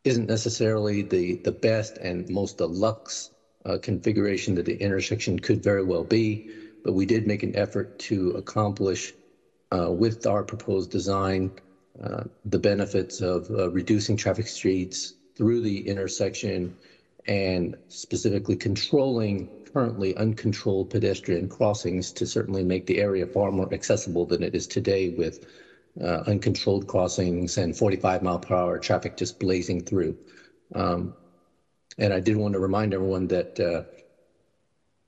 [0.05, 3.31] isn't necessarily the, the best and most deluxe
[3.83, 6.51] configuration that the intersection could very well be
[6.85, 9.13] but we did make an effort to accomplish
[9.73, 11.51] uh, with our proposed design
[12.03, 16.75] uh, the benefits of uh, reducing traffic streets through the intersection
[17.27, 24.25] and specifically controlling currently uncontrolled pedestrian crossings to certainly make the area far more accessible
[24.25, 25.45] than it is today with
[26.03, 30.17] uh, uncontrolled crossings and 45 mile per hour traffic just blazing through.
[30.75, 31.15] Um,
[31.99, 33.83] and I did want to remind everyone that uh,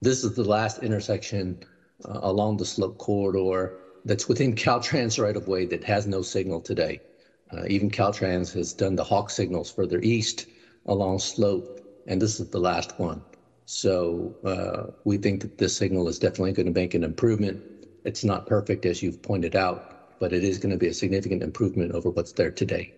[0.01, 1.63] this is the last intersection
[2.05, 6.61] uh, along the Sloat corridor that's within Caltrans right of way that has no signal
[6.61, 7.01] today.
[7.53, 10.47] Uh, even Caltrans has done the hawk signals further east
[10.87, 13.23] along Sloat, and this is the last one.
[13.67, 17.63] So uh, we think that this signal is definitely going to make an improvement.
[18.05, 21.43] It's not perfect, as you've pointed out, but it is going to be a significant
[21.43, 22.95] improvement over what's there today.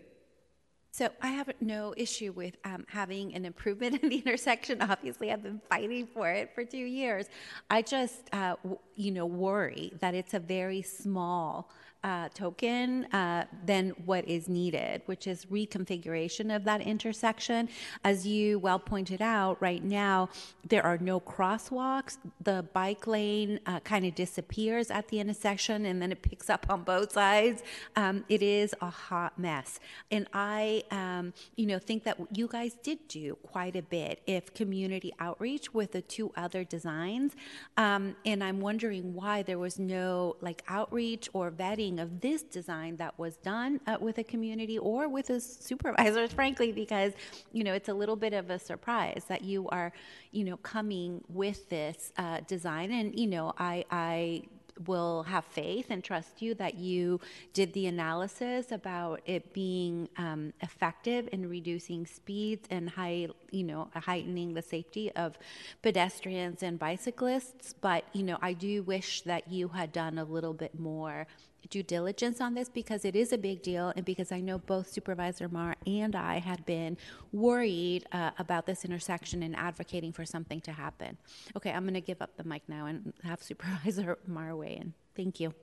[0.94, 4.82] So I have no issue with um, having an improvement in the intersection.
[4.82, 7.26] Obviously, I've been fighting for it for two years.
[7.70, 11.70] I just, uh, w- you know, worry that it's a very small
[12.04, 17.68] uh, token uh, than what is needed, which is reconfiguration of that intersection.
[18.04, 20.28] As you well pointed out, right now
[20.68, 22.18] there are no crosswalks.
[22.42, 26.66] The bike lane uh, kind of disappears at the intersection and then it picks up
[26.68, 27.62] on both sides.
[27.94, 29.78] Um, it is a hot mess.
[30.10, 34.52] And I, um, you know, think that you guys did do quite a bit if
[34.54, 37.34] community outreach with the two other designs.
[37.76, 42.96] Um, and I'm wondering why there was no like outreach or vetting of this design
[42.96, 47.12] that was done uh, with a community or with the supervisors, frankly, because,
[47.52, 49.92] you know, it's a little bit of a surprise that you are,
[50.30, 52.90] you know, coming with this uh, design.
[52.92, 54.42] And, you know, I, I
[54.86, 57.20] will have faith and trust you that you
[57.52, 63.88] did the analysis about it being um, effective in reducing speeds and high, you know,
[63.94, 65.38] heightening the safety of
[65.82, 67.72] pedestrians and bicyclists.
[67.72, 71.26] But you know, I do wish that you had done a little bit more
[71.70, 74.90] due diligence on this because it is a big deal and because I know both
[74.90, 76.96] Supervisor Mar and I had been
[77.32, 81.16] worried uh, about this intersection and advocating for something to happen.
[81.56, 84.94] Okay, I'm going to give up the mic now and have Supervisor Mar weigh in.
[85.14, 85.54] Thank you.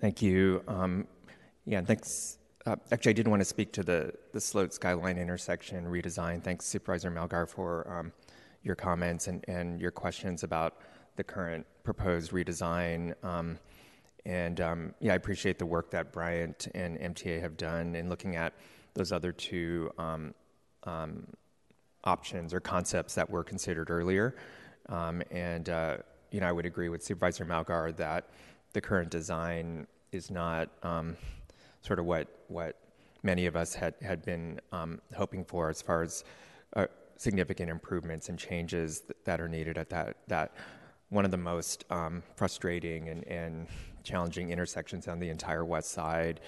[0.00, 0.62] Thank you.
[0.68, 1.06] Um,
[1.64, 2.38] yeah, thanks.
[2.66, 6.42] Uh, actually, I did want to speak to the the Sloat Skyline intersection redesign.
[6.42, 8.12] Thanks, Supervisor Melgar, for um,
[8.62, 10.78] your comments and, and your questions about
[11.16, 13.14] the current proposed redesign.
[13.24, 13.58] Um,
[14.26, 18.36] and um, yeah, I appreciate the work that Bryant and MTA have done in looking
[18.36, 18.52] at
[18.94, 20.34] those other two um,
[20.84, 21.26] um,
[22.04, 24.34] options or concepts that were considered earlier.
[24.88, 25.98] And uh,
[26.30, 28.28] you know, I would agree with Supervisor Melgar that
[28.72, 31.16] the current design is not um,
[31.82, 32.76] sort of what what
[33.22, 36.24] many of us had had been um, hoping for as far as
[36.74, 36.86] uh,
[37.16, 40.52] significant improvements and changes that are needed at that that
[41.08, 43.68] one of the most um, frustrating and, and
[44.02, 46.40] challenging intersections on the entire west side.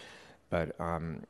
[0.50, 1.22] But um,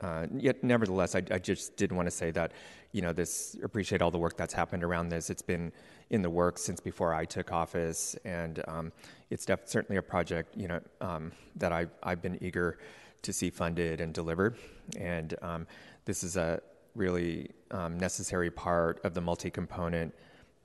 [0.00, 2.52] uh, yet, nevertheless, I, I, just did want to say that,
[2.92, 5.28] you know, this appreciate all the work that's happened around this.
[5.28, 5.72] It's been
[6.08, 8.92] in the works since before I took office, and um,
[9.28, 12.78] it's def- certainly a project, you know, um, that I've, I've been eager
[13.22, 14.56] to see funded and delivered.
[14.98, 15.66] And um,
[16.06, 16.62] this is a
[16.94, 20.14] really um, necessary part of the multi-component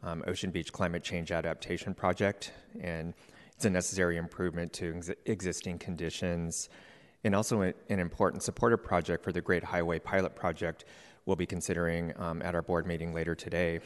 [0.01, 3.13] um, Ocean Beach Climate Change Adaptation Project, and
[3.53, 6.69] it's a necessary improvement to ex- existing conditions
[7.25, 10.85] and also an important supportive project for the Great Highway Pilot Project
[11.25, 13.79] we'll be considering um, at our board meeting later today.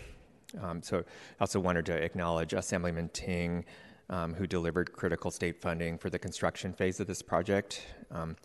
[0.61, 1.03] Um, so I
[1.41, 3.65] also wanted to acknowledge Assemblyman Ting,
[4.09, 7.85] um, who delivered critical state funding for the construction phase of this project.
[8.11, 8.35] Um,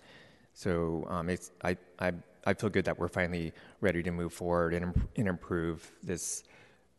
[0.52, 1.28] so um,
[1.62, 2.12] I, I,
[2.44, 6.44] I feel good that we're finally ready to move forward and, and improve this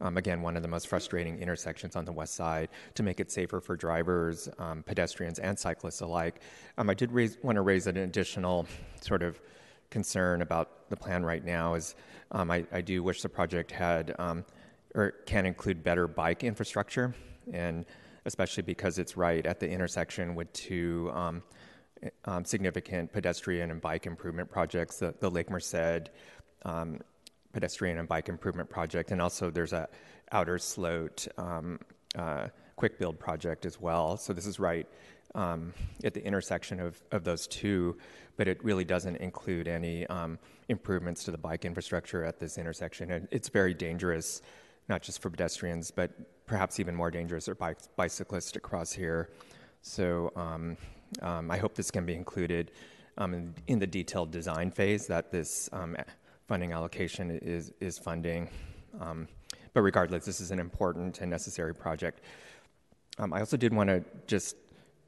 [0.02, 3.32] um, again, one of the most frustrating intersections on the west side to make it
[3.32, 6.41] safer for drivers, um, pedestrians, and cyclists alike.
[6.78, 8.68] Um, I did raise, want to raise an additional
[9.02, 9.39] sort of
[9.89, 11.76] concern about the plan right now.
[11.76, 11.96] Is
[12.32, 14.43] um, I, I, do wish the project had um,
[14.96, 17.16] or can include better bike infrastructure,
[17.54, 17.86] and
[18.26, 21.12] especially because it's right at the intersection with two.
[21.14, 21.43] Um,
[22.43, 26.10] significant pedestrian and bike improvement projects, the, the Lake Merced
[27.56, 29.88] pedestrian and bike improvement project, and also there's a
[30.34, 31.80] outer sloat um,
[32.18, 34.18] uh, quick build project as well.
[34.18, 34.86] So this is right
[35.36, 37.97] um, at the intersection of, of those two,
[38.36, 40.38] but it really doesn't include any um,
[40.68, 43.12] improvements to the bike infrastructure at this intersection.
[43.12, 44.41] And it's very dangerous,
[44.89, 46.12] not just for pedestrians, but
[46.45, 49.30] perhaps even more dangerous for bike, bicyclists to cross here.
[49.82, 50.76] So um,
[51.22, 52.72] um, I hope this can be included
[53.18, 55.70] um, in, in, the detailed design phase that this
[56.48, 58.50] funding allocation is, is funding.
[59.00, 59.28] Um,
[59.74, 62.22] but regardless, this is an important and necessary project.
[63.18, 64.56] Um, I also did want to just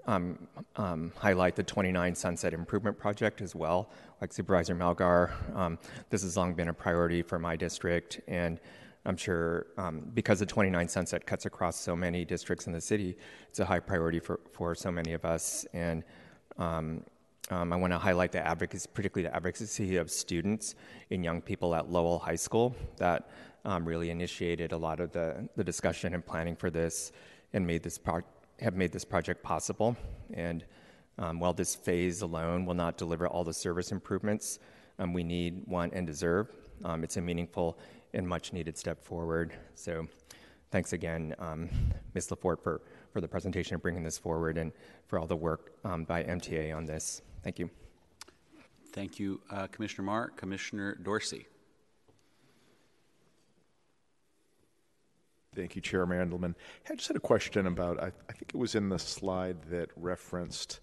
[0.08, 3.92] um, um, highlight the 29 Sunset Improvement Project as well.
[4.22, 5.78] Like Supervisor Melgar, um,
[6.10, 8.60] this has long been a priority for my district, and
[9.06, 13.18] I'm sure um, because the 29 Sunset cuts across so many districts in the city,
[13.50, 15.66] it's a high priority for, for so many of us.
[15.74, 16.04] And
[17.50, 20.76] um, um, I want to highlight the advocacy, particularly the advocacy of students
[21.12, 23.30] and young people at Lowell High School that
[23.66, 27.12] um, really initiated a lot of the, the discussion and planning for this
[27.54, 28.22] and made this pro-
[28.60, 29.96] have made this project possible.
[30.34, 30.66] And
[31.20, 34.60] um, while this phase alone will not deliver all the service improvements
[35.00, 36.52] um, we need, want, and deserve,
[36.84, 37.78] um, it's a meaningful
[38.14, 39.54] and much needed step forward.
[39.76, 40.08] So
[40.72, 41.70] thanks again, um,
[42.14, 42.28] Ms.
[42.30, 42.82] LaForte, for,
[43.12, 44.72] for the presentation and bringing this forward and
[45.08, 47.22] for all the work by MTA on this.
[47.48, 47.70] Thank you.
[48.92, 50.32] Thank you, uh, Commissioner Mar.
[50.36, 51.48] Commissioner Dorsey.
[55.56, 56.56] Thank you, Chair Mandelman.
[56.90, 59.92] I just had a question about, I, I think it was in the slide that
[59.96, 60.82] referenced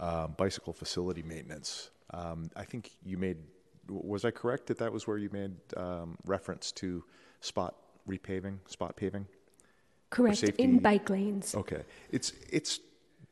[0.00, 1.90] uh, bicycle facility maintenance.
[2.10, 3.36] Um, I think you made,
[3.88, 7.04] was I correct that that was where you made um, reference to
[7.40, 7.76] spot
[8.08, 9.28] repaving, spot paving?
[10.10, 11.54] Correct, in bike lanes.
[11.54, 11.84] Okay.
[12.10, 12.80] It's, it's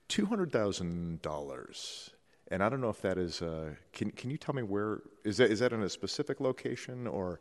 [0.09, 2.11] $200,000
[2.51, 3.43] and I don't know if that is.
[3.43, 5.51] Uh, can Can you tell me where is that?
[5.51, 7.41] Is that in a specific location or?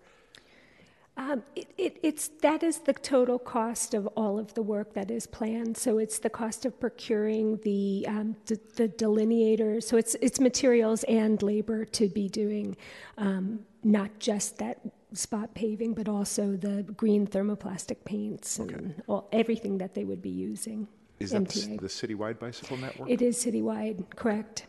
[1.17, 5.11] Um, it, it, it's that is the total cost of all of the work that
[5.11, 5.75] is planned.
[5.75, 9.83] So it's the cost of procuring the um, d- the delineators.
[9.83, 12.77] So it's it's materials and labor to be doing,
[13.17, 14.79] um, not just that
[15.11, 18.75] spot paving, but also the green thermoplastic paints okay.
[18.75, 20.87] and all, everything that they would be using.
[21.19, 21.81] Is that MTA.
[21.81, 23.09] the citywide bicycle network?
[23.09, 24.67] It is citywide, correct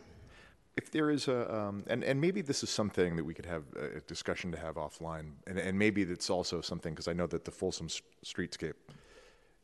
[0.77, 3.65] if there is a, um, and, and maybe this is something that we could have
[3.75, 7.45] a discussion to have offline, and, and maybe it's also something, because I know that
[7.45, 7.89] the Folsom
[8.25, 8.75] Streetscape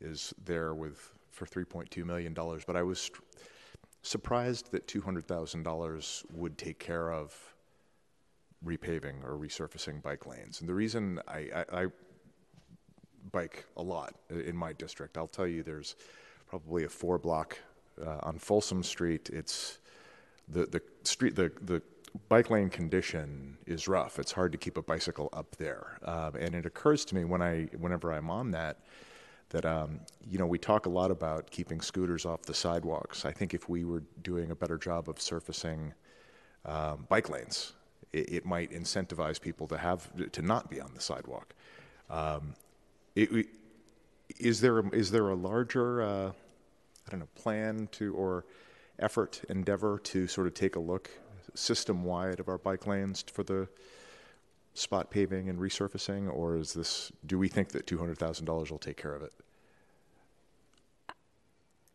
[0.00, 3.10] is there with, for $3.2 million, but I was
[4.02, 7.34] surprised that $200,000 would take care of
[8.64, 10.60] repaving or resurfacing bike lanes.
[10.60, 11.86] And the reason I, I, I
[13.32, 15.96] bike a lot in my district, I'll tell you there's
[16.48, 17.58] probably a four block
[18.04, 19.30] uh, on Folsom Street.
[19.32, 19.78] It's
[20.48, 21.82] the, the street, the, the
[22.28, 24.18] bike lane condition is rough.
[24.18, 25.98] It's hard to keep a bicycle up there.
[26.04, 28.78] Um, and it occurs to me when I, whenever I'm on that,
[29.50, 33.24] that um, you know we talk a lot about keeping scooters off the sidewalks.
[33.24, 35.94] I think if we were doing a better job of surfacing
[36.64, 37.72] um, bike lanes,
[38.12, 41.54] it, it, might incentivize people to have to not be on the sidewalk.
[42.10, 42.54] Um,
[43.14, 43.46] it,
[44.38, 46.28] is there a, is there a larger uh,
[47.06, 48.44] I don't know plan to or
[48.98, 51.10] effort endeavor to sort of take a look
[51.54, 53.68] system wide of our bike lanes for the
[54.74, 57.10] spot paving and resurfacing, or is this?
[57.24, 59.32] Do we think that two hundred thousand dollars will take care of it?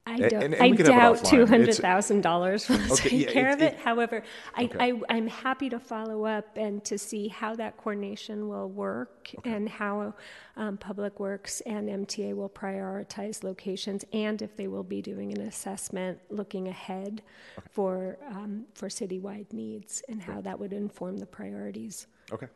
[0.07, 3.49] I, don't, and, and I doubt two hundred thousand dollars will okay, take yeah, care
[3.49, 3.73] it, of it.
[3.73, 4.23] it However,
[4.59, 4.99] okay.
[5.07, 9.51] I, am happy to follow up and to see how that coordination will work okay.
[9.51, 10.15] and how
[10.57, 15.41] um, Public Works and MTA will prioritize locations, and if they will be doing an
[15.41, 17.21] assessment looking ahead
[17.69, 22.07] for um, for citywide needs and how that would inform the priorities.
[22.31, 22.47] Okay,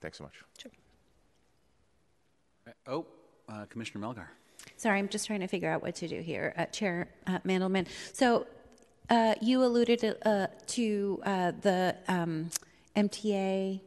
[0.00, 0.34] thanks so much.
[0.58, 0.72] Sure.
[2.88, 3.06] Oh,
[3.48, 4.26] uh, Commissioner Melgar.
[4.76, 7.86] Sorry, I'm just trying to figure out what to do here, uh, Chair uh, Mandelman.
[8.12, 8.46] So
[9.10, 12.50] uh, you alluded to, uh, to uh, the um,
[12.96, 13.80] MTA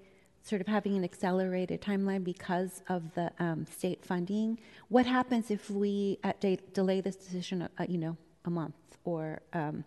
[0.43, 4.59] sort of having an accelerated timeline because of the um, state funding.
[4.89, 9.85] What happens if we uh, de- delay this decision, you know, a month or um,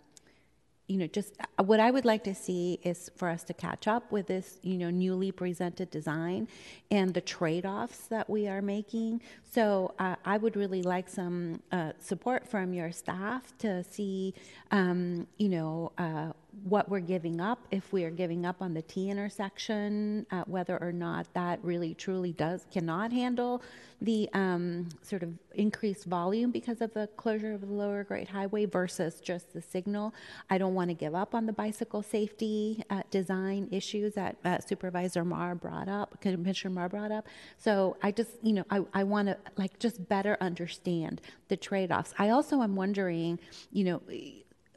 [0.87, 3.87] you know, just uh, what I would like to see is for us to catch
[3.87, 6.47] up with this, you know, newly presented design
[6.91, 9.21] and the trade offs that we are making.
[9.43, 14.33] So uh, I would really like some uh, support from your staff to see,
[14.71, 16.33] um, you know, uh,
[16.63, 20.77] what we're giving up, if we are giving up on the T intersection, uh, whether
[20.81, 23.61] or not that really truly does cannot handle
[24.01, 28.65] the um, sort of increased volume because of the closure of the lower Great Highway
[28.65, 30.13] versus just the signal.
[30.49, 34.59] I don't want to give up on the bicycle safety uh, design issues that uh,
[34.59, 37.27] Supervisor Mar brought up, Commissioner Mar brought up.
[37.57, 42.13] So I just, you know, I, I want to like just better understand the trade-offs.
[42.19, 43.39] I also am wondering,
[43.71, 44.01] you know,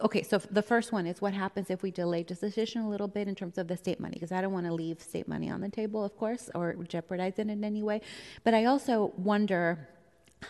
[0.01, 3.29] okay, so the first one is what happens if we delay decision a little bit
[3.29, 4.15] in terms of the state money?
[4.15, 7.39] Because I don't want to leave state money on the table, of course, or jeopardize
[7.39, 8.01] it in any way.
[8.45, 9.89] But I also wonder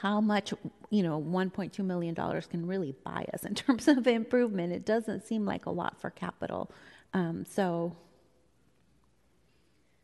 [0.03, 0.53] how much
[0.91, 5.27] you know 1.2 million dollars can really buy us in terms of improvement it doesn't
[5.27, 6.71] seem like a lot for capital
[7.15, 7.97] um, so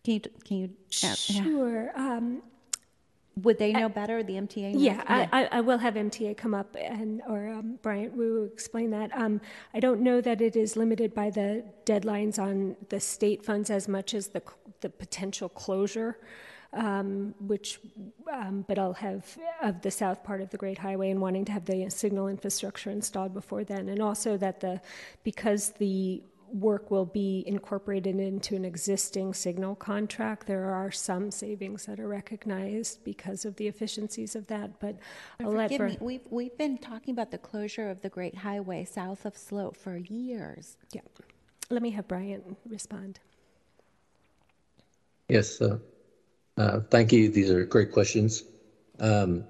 [0.03, 2.17] can you can you sure yeah.
[2.17, 2.43] um,
[3.37, 4.23] would they know I, better?
[4.23, 4.75] The MTA?
[4.77, 5.29] Yeah, yeah.
[5.33, 9.11] I, I, will have MTA come up and or um, Bryant Wu explain that.
[9.15, 9.41] Um,
[9.73, 13.89] I don't know that it is limited by the deadlines on the state funds as
[13.89, 14.43] much as the
[14.81, 16.19] the potential closure.
[16.73, 17.79] Um, which,
[18.33, 21.53] um, but I'll have of the south part of the Great Highway and wanting to
[21.53, 24.81] have the signal infrastructure installed before then, and also that the
[25.23, 26.21] because the
[26.55, 30.47] work will be incorporated into an existing signal contract.
[30.47, 34.97] There are some savings that are recognized because of the efficiencies of that, but
[35.41, 38.85] I'll forgive let me, we've, we've been talking about the closure of the Great Highway
[38.85, 40.77] south of Sloat for years.
[40.93, 41.01] Yeah.
[41.71, 43.19] Let me have Bryant respond.
[45.29, 45.79] Yes, uh,
[46.57, 47.31] uh, thank you.
[47.31, 48.45] These are great questions.
[49.01, 49.45] Um,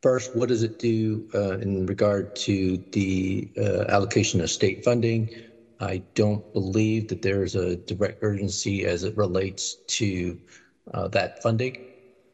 [0.00, 5.28] first, what does it do uh, in regard to the uh, allocation of state funding?
[5.80, 10.38] I don't believe that there is a direct urgency as it relates to
[10.94, 11.76] uh, that funding,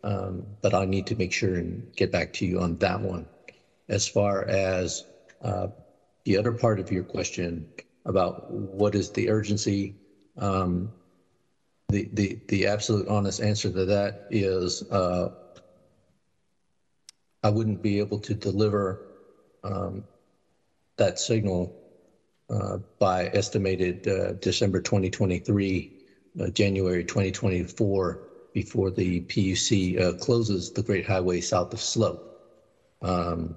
[0.05, 3.26] um, but I need to make sure and get back to you on that one.
[3.88, 5.05] As far as
[5.43, 5.68] uh,
[6.24, 7.66] the other part of your question
[8.05, 9.97] about what is the urgency,
[10.38, 10.93] um,
[11.88, 15.28] the, the, the absolute honest answer to that is uh,
[17.43, 19.01] I wouldn't be able to deliver
[19.64, 20.05] um,
[20.97, 21.82] that signal
[22.99, 25.93] by estimated uh, December 2023,
[26.41, 28.21] uh, January 2024,
[28.53, 32.41] before the PUC closes the Great Highway south of Sloat.
[33.01, 33.57] Um,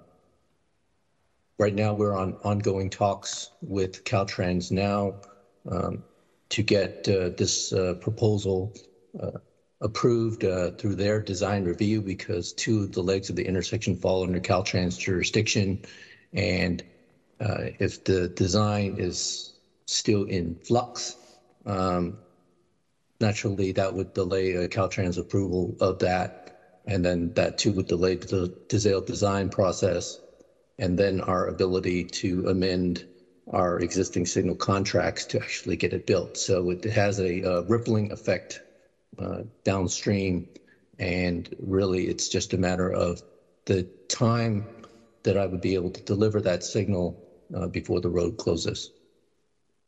[1.58, 5.16] right now, we're on ongoing talks with Caltrans now
[5.70, 6.04] um,
[6.50, 8.74] to get this proposal
[9.82, 14.24] approved uh, through their design review because two of the legs of the intersection fall
[14.24, 15.84] under Caltrans jurisdiction.
[16.34, 16.84] And
[17.39, 19.53] uh, if the design is
[19.88, 21.17] still in flux,
[21.65, 22.17] um,
[23.19, 28.53] naturally that would delay Caltrans approval of that, and then that too would delay the
[28.67, 30.19] detail design process,
[30.79, 33.05] and then our ability to amend
[33.51, 36.38] our existing signal contracts to actually get it built.
[36.38, 38.61] So it has a, a rippling effect
[39.19, 40.47] uh, downstream,
[40.99, 43.21] and really it's just a matter of
[43.65, 44.65] the time
[45.23, 48.91] that I would be able to deliver that signal uh, before the road closes.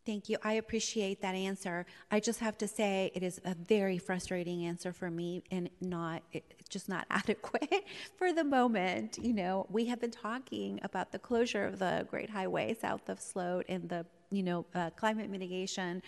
[0.08, 0.38] Thank you.
[0.42, 1.86] I appreciate that answer.
[2.10, 6.24] I just have to say it is a very frustrating answer for me and not
[6.70, 7.84] just not adequate
[8.18, 9.18] for the moment.
[9.22, 13.20] You know, we have been talking about the closure of the Great Highway south of
[13.20, 14.66] Sloat and the you know,
[14.96, 16.02] climate mitigation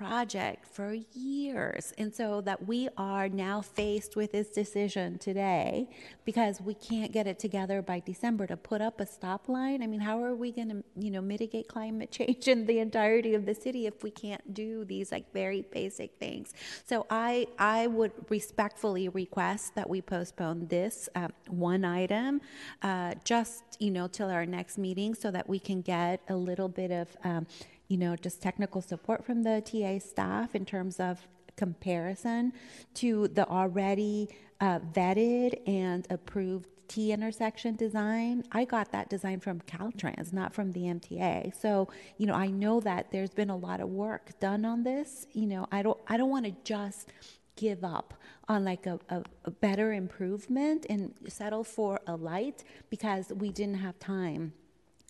[0.00, 1.92] project for years.
[1.98, 5.90] And so that we are now faced with this decision today
[6.24, 9.82] because we can't get it together by December to put up a stop line.
[9.82, 13.34] I mean, how are we going to, you know, mitigate climate change in the entirety
[13.34, 16.54] of the city if we can't do these like very basic things?
[16.86, 22.40] So I, I would respectfully request that we postpone this um, one item
[22.82, 26.68] uh, just, you know, till our next meeting so that we can get a little
[26.68, 27.46] bit of um,
[27.90, 31.26] you know, just technical support from the TA staff in terms of
[31.56, 32.52] comparison
[32.94, 34.28] to the already
[34.60, 38.44] uh, vetted and approved T intersection design.
[38.52, 41.52] I got that design from Caltrans, not from the MTA.
[41.60, 45.26] So, you know, I know that there's been a lot of work done on this.
[45.32, 47.08] You know, I don't I don't want to just
[47.56, 48.14] give up
[48.48, 53.74] on like a, a, a, better improvement and settle for a light because we didn't
[53.74, 54.54] have time,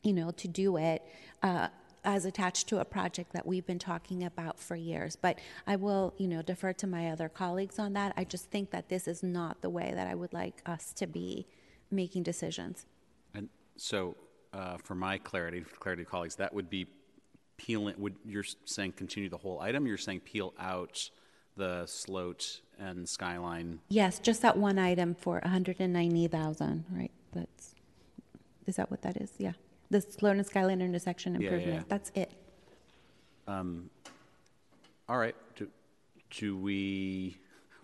[0.02, 1.02] you know, to do it.
[1.42, 1.68] Uh,
[2.04, 5.16] as attached to a project that we've been talking about for years.
[5.16, 8.12] But I will, you know, defer to my other colleagues on that.
[8.16, 11.06] I just think that this is not the way that I would like us to
[11.06, 11.46] be
[11.90, 12.86] making decisions.
[13.34, 14.16] And so,
[14.52, 16.86] uh, for my clarity, for clarity, colleagues, that would be
[17.56, 17.94] peeling.
[17.98, 19.86] Would you're saying continue the whole item?
[19.86, 21.10] You're saying peel out
[21.56, 23.80] the sloat and skyline.
[23.88, 26.84] Yes, just that one item for 190,000.
[26.90, 27.10] Right.
[27.32, 27.74] That's
[28.66, 29.32] is that what that is?
[29.38, 29.52] Yeah
[29.90, 31.80] the Sloat and Skyline intersection Yeah, yeah, improvement.
[31.80, 31.84] yeah.
[31.88, 32.32] That's it.
[33.46, 33.90] Um,
[35.08, 35.34] all right.
[35.56, 35.68] Do,
[36.30, 37.36] do we?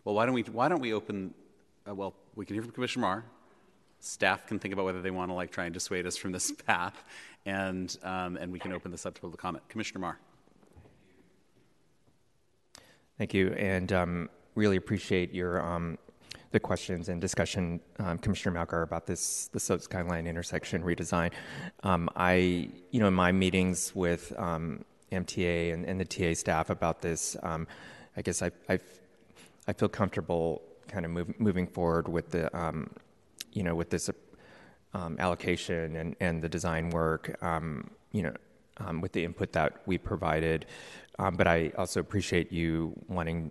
[0.05, 0.43] Well, why don't we?
[0.43, 1.35] Why don't we open?
[1.89, 3.25] Uh, well, we can hear from Commissioner Mar.
[3.99, 6.53] Staff can think about whether they want to like try and dissuade us from this
[6.67, 7.03] path,
[7.45, 9.69] and um, and we can open this up to public comment.
[9.69, 10.19] Commissioner Mar.
[13.19, 15.99] Thank you, and um, really appreciate your um,
[16.51, 21.33] the questions and discussion, um, Commissioner Melgar, about this the Sloat Skyline intersection redesign.
[21.83, 26.71] Um, I, you know, in my meetings with um, MTA and, and, the TA staff
[26.71, 27.67] about this, um,
[28.17, 28.79] I guess I, I,
[29.69, 32.91] I feel comfortable kind of move, moving forward with the, um,
[33.53, 34.09] you know, with this
[34.95, 37.37] um, allocation and, and the design work,
[38.13, 38.35] you know,
[39.01, 40.67] with the input that we provided.
[41.19, 43.51] but I also appreciate you wanting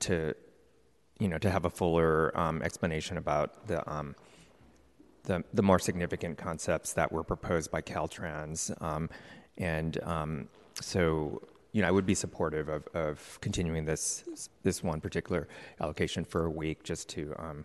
[0.00, 0.34] to
[1.22, 4.16] you know, to have a fuller um, explanation about the, um,
[5.22, 9.08] the, the more significant concepts that were proposed by Caltrans, um,
[9.56, 10.48] and um,
[10.80, 15.46] so you know, I would be supportive of, of continuing this this one particular
[15.80, 17.64] allocation for a week just to um,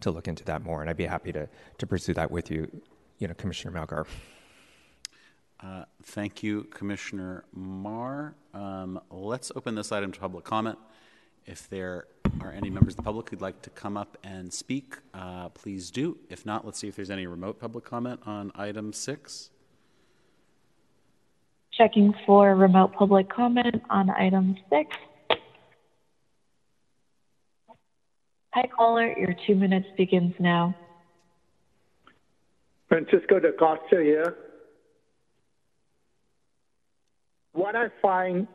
[0.00, 2.70] to look into that more, and I'd be happy to to pursue that with you,
[3.18, 4.06] you know, Commissioner Melgar.
[5.60, 8.36] Uh, thank you, Commissioner Mar.
[8.54, 10.78] Um, let's open this item to public comment.
[11.44, 12.06] If there
[12.40, 15.90] are any members of the public who'd like to come up and speak, uh, please
[15.90, 16.18] do.
[16.28, 19.50] If not, let's see if there's any remote public comment on item six.
[21.72, 24.96] Checking for remote public comment on item six.
[28.52, 29.12] Hi, caller.
[29.18, 30.76] Your two minutes begins now.
[32.88, 34.36] Francisco da Costa here.
[37.52, 38.46] What I find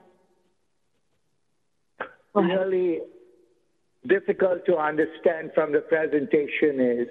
[2.33, 2.99] really
[4.07, 7.07] difficult to understand from the presentation is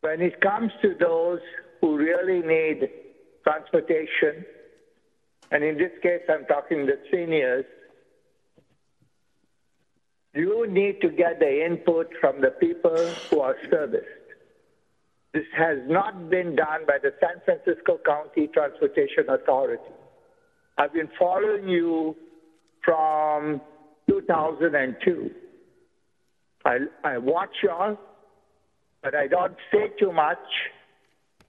[0.00, 1.40] when it comes to those
[1.80, 2.88] who really need
[3.44, 4.44] transportation,
[5.50, 7.64] and in this case, I'm talking the seniors,
[10.34, 12.96] you need to get the input from the people
[13.30, 14.06] who are serviced.
[15.32, 19.82] This has not been done by the San Francisco County Transportation Authority.
[20.78, 22.16] I've been following you
[22.84, 23.60] from
[24.12, 25.30] 2002.
[26.64, 27.98] I, I watch y'all,
[29.02, 30.38] but I don't say too much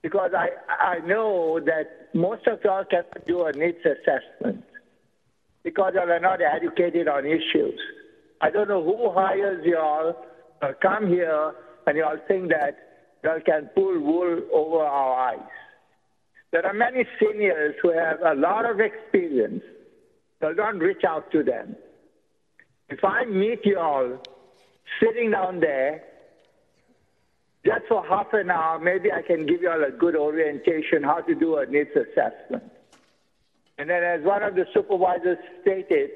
[0.02, 0.48] because I,
[0.82, 4.64] I know that most of y'all cannot do a needs assessment
[5.62, 7.78] because y'all are not educated on issues.
[8.40, 10.14] I don't know who hires y'all
[10.82, 11.52] come here
[11.86, 12.76] and y'all think that
[13.22, 15.50] y'all can pull wool over our eyes.
[16.50, 19.62] There are many seniors who have a lot of experience
[20.40, 21.74] so don't reach out to them.
[22.88, 24.18] If I meet you all
[25.00, 26.04] sitting down there,
[27.64, 31.20] just for half an hour, maybe I can give you all a good orientation how
[31.20, 32.64] to do a needs assessment.
[33.78, 36.10] And then, as one of the supervisors stated,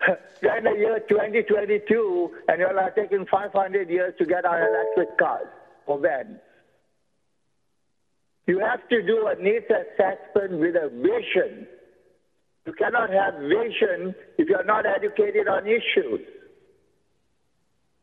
[0.42, 5.18] in the year 2022, and you all are taking 500 years to get our electric
[5.18, 5.48] cars
[5.86, 6.38] or vans.
[8.46, 11.66] You have to do a needs assessment with a vision.
[12.68, 16.20] You cannot have vision if you're not educated on issues.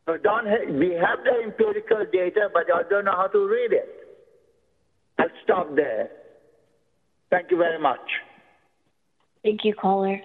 [0.04, 3.72] So don't ha- we have the empirical data, but I don't know how to read
[3.72, 3.88] it.
[5.20, 6.08] I'll stop there.
[7.30, 8.00] Thank you very much.
[9.44, 10.20] Thank you, caller.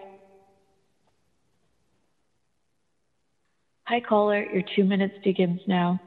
[3.83, 4.43] Hi, caller.
[4.43, 6.01] Your two minutes begins now.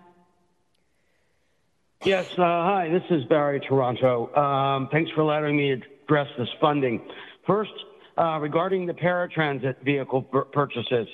[2.05, 4.35] Yes, uh, hi, this is Barry Taranto.
[4.35, 7.01] Um, thanks for letting me address this funding.
[7.47, 7.73] First,
[8.17, 11.09] uh, regarding the paratransit vehicle pur- purchases,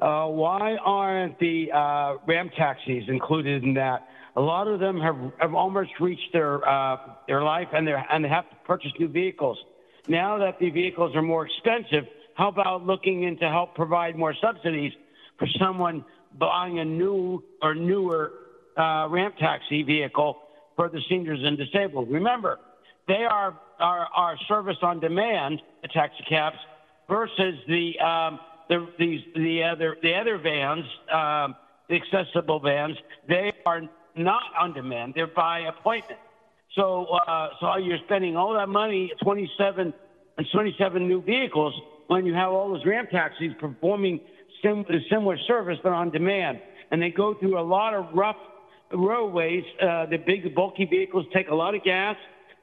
[0.00, 2.16] uh, why aren't the uh,
[2.56, 4.08] taxis included in that?
[4.36, 8.24] A lot of them have, have almost reached their uh, their life and they and
[8.24, 9.58] they have to purchase new vehicles.
[10.08, 12.04] Now that the vehicles are more expensive,
[12.34, 14.92] how about looking into help provide more subsidies
[15.38, 16.04] for someone
[16.38, 18.32] buying a new or newer
[18.76, 20.38] uh, ramp taxi vehicle
[20.76, 22.10] for the seniors and disabled.
[22.10, 22.58] Remember,
[23.08, 26.56] they are are, are service on demand, the taxi cabs,
[27.08, 31.54] versus the um, the these the other the other vans, um,
[31.88, 32.96] the accessible vans.
[33.28, 33.82] They are
[34.16, 36.20] not on demand; they're by appointment.
[36.74, 39.94] So uh, so you're spending all that money, 27
[40.38, 41.74] and 27 new vehicles,
[42.08, 44.20] when you have all those ramp taxis performing
[44.62, 46.60] sim- similar service but on demand,
[46.90, 48.36] and they go through a lot of rough
[48.92, 49.64] roadways.
[49.80, 52.16] Uh, the big bulky vehicles take a lot of gas,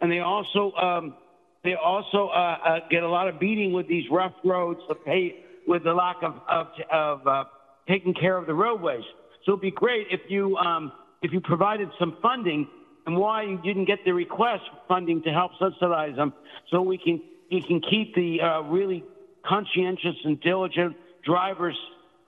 [0.04, 1.16] and they also um,
[1.64, 5.38] they also uh, uh, get a lot of beating with these rough roads to pay
[5.66, 7.46] with the lack of of, of uh,
[7.88, 9.04] taking care of the roadways.
[9.46, 10.92] So it'd be great if you um,
[11.22, 12.68] if you provided some funding
[13.08, 16.34] and why you didn't get the request for funding to help subsidize them,
[16.70, 19.06] so we can you can keep the uh, really
[19.46, 21.78] conscientious and diligent drivers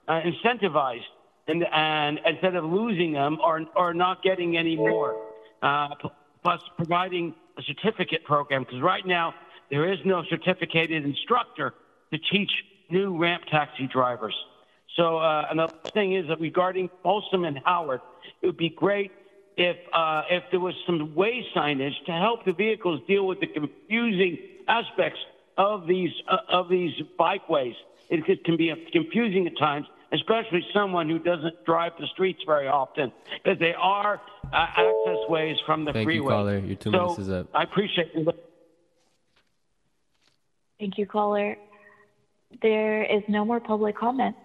[0.08, 1.00] uh, incentivized
[1.46, 5.22] and, and instead of losing them or, or not getting any more.
[5.62, 5.88] Uh,
[6.42, 9.34] plus providing a certificate program because right now
[9.70, 11.74] there is no certificated instructor
[12.12, 12.50] to teach
[12.90, 14.34] new ramp taxi drivers.
[14.96, 18.00] So uh, another thing is that regarding Folsom and Howard,
[18.40, 19.12] it would be great
[19.56, 23.46] if uh, if there was some way signage to help the vehicles deal with the
[23.46, 24.38] confusing
[24.68, 25.20] aspects
[25.56, 27.74] of these uh, of these bikeways.
[28.08, 33.12] It can be confusing at times, especially someone who doesn't drive the streets very often,
[33.42, 34.20] because they are
[34.52, 36.58] uh, access ways from the Thank you, caller.
[36.58, 37.48] Your two so minutes is up.
[37.54, 38.32] I appreciate you.
[40.78, 41.56] Thank you, caller.
[42.62, 44.36] There is no more public comment.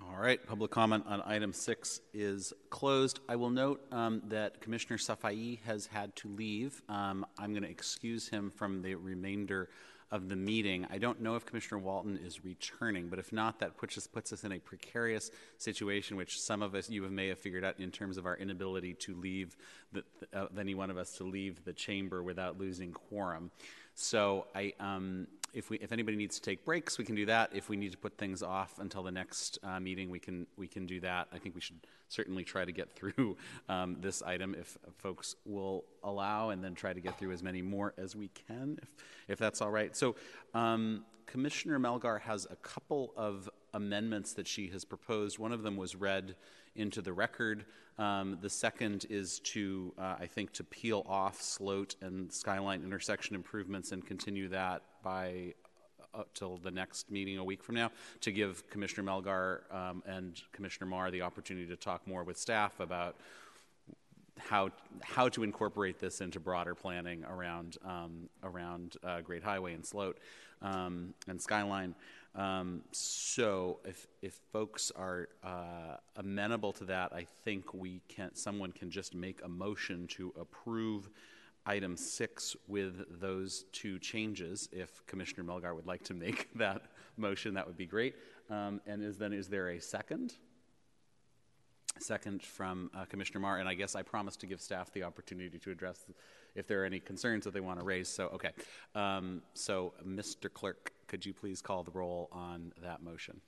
[0.00, 3.20] All right, public comment on item six is closed.
[3.28, 6.82] I will note um, that Commissioner Safai has had to leave.
[6.88, 9.68] Um, I'm going to excuse him from the remainder
[10.10, 10.86] of the meeting.
[10.90, 14.32] I don't know if Commissioner Walton is returning, but if not, that puts us, puts
[14.32, 17.90] us in a precarious situation, which some of us, you may have figured out in
[17.90, 19.56] terms of our inability to leave,
[19.92, 20.02] the,
[20.32, 23.50] uh, any one of us to leave the chamber without losing quorum.
[23.94, 25.26] So I, um,
[25.58, 27.50] if we, if anybody needs to take breaks, we can do that.
[27.52, 30.68] If we need to put things off until the next uh, meeting, we can we
[30.68, 31.26] can do that.
[31.32, 33.36] I think we should certainly try to get through
[33.68, 37.60] um, this item if folks will allow, and then try to get through as many
[37.60, 38.88] more as we can, if
[39.26, 39.96] if that's all right.
[39.96, 40.14] So,
[40.54, 45.38] um, Commissioner Melgar has a couple of amendments that she has proposed.
[45.38, 46.36] One of them was read
[46.76, 47.66] into the record.
[47.98, 53.34] Um, the second is to, uh, I think, to peel off Sloat and Skyline intersection
[53.34, 55.54] improvements and continue that by
[56.14, 57.90] up till the next meeting a week from now
[58.20, 62.80] to give Commissioner Melgar um, and Commissioner Mar the opportunity to talk more with staff
[62.80, 63.16] about
[64.38, 64.70] how
[65.02, 70.18] how to incorporate this into broader planning around um, around uh, Great Highway and Sloat
[70.62, 71.94] um, and Skyline.
[72.34, 78.72] Um, so if if folks are uh, amenable to that, I think we can someone
[78.72, 81.10] can just make a motion to approve
[81.66, 84.68] item six with those two changes.
[84.72, 86.82] If Commissioner Melgar would like to make that
[87.16, 88.14] motion, that would be great.
[88.50, 90.34] Um, and is then is there a second?
[92.00, 95.58] Second from uh, Commissioner Mar, and I guess I promised to give staff the opportunity
[95.58, 96.04] to address
[96.54, 98.08] if there are any concerns that they want to raise.
[98.08, 98.50] So, okay.
[98.94, 100.52] Um, so, Mr.
[100.52, 103.40] Clerk, could you please call the roll on that motion?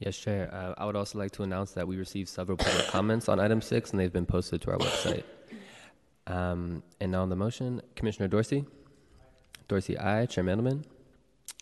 [0.00, 0.50] Yes, Chair.
[0.52, 3.62] Uh, I would also like to announce that we received several public comments on item
[3.62, 5.22] six, and they've been posted to our website.
[6.26, 8.64] Um, and now on the motion, Commissioner Dorsey.
[9.68, 10.26] Dorsey, aye.
[10.26, 10.84] Chair Mandelman.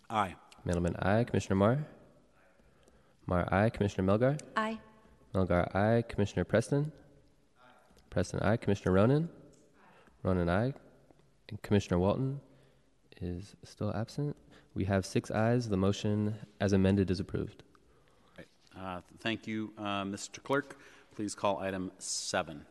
[0.08, 0.34] Aye.
[0.66, 1.24] Mandelman, aye.
[1.24, 1.78] Commissioner Mar.
[3.26, 3.68] Mar, aye.
[3.70, 4.40] Commissioner Melgar.
[4.56, 4.78] Aye.
[5.34, 6.02] Melgar, aye.
[6.08, 6.90] Commissioner Preston.
[7.62, 7.68] Aye.
[8.10, 8.56] Preston, aye.
[8.56, 9.28] Commissioner Ronen.
[9.28, 10.28] Aye.
[10.28, 10.72] Ronen, aye.
[11.50, 12.40] And Commissioner Walton
[13.20, 14.36] is still absent.
[14.74, 15.68] We have six ayes.
[15.68, 17.62] The motion, as amended, is approved.
[18.78, 20.42] Uh, thank you, uh, Mr.
[20.42, 20.78] Clerk.
[21.14, 22.64] Please call item seven.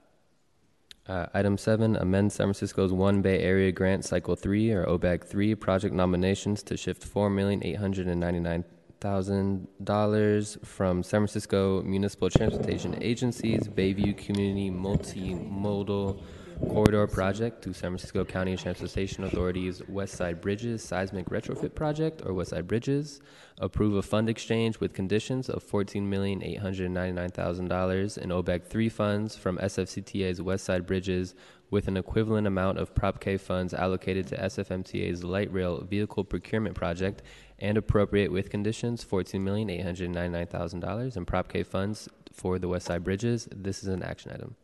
[1.07, 5.55] Uh, item seven, amend San Francisco's One Bay Area Grant Cycle Three or OBAG Three
[5.55, 8.63] project nominations to shift four million eight hundred and ninety-nine
[8.99, 16.21] thousand dollars from San Francisco Municipal Transportation Agency's Bayview Community Multimodal
[16.69, 22.33] Corridor Project to San Francisco County Transportation Authority's West Side Bridges Seismic Retrofit Project or
[22.33, 23.21] West Side Bridges.
[23.57, 30.65] Approve a fund exchange with conditions of $14,899,000 in OBAG 3 funds from SFCTA's West
[30.65, 31.35] Side Bridges
[31.69, 36.75] with an equivalent amount of Prop K funds allocated to SFMTA's Light Rail Vehicle Procurement
[36.75, 37.21] Project
[37.59, 43.47] and appropriate with conditions $14,899,000 in Prop K funds for the West Side Bridges.
[43.51, 44.55] This is an action item.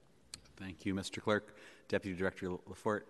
[0.57, 1.21] Thank you, Mr.
[1.21, 1.55] Clerk.
[1.87, 3.03] Deputy Director LaForte,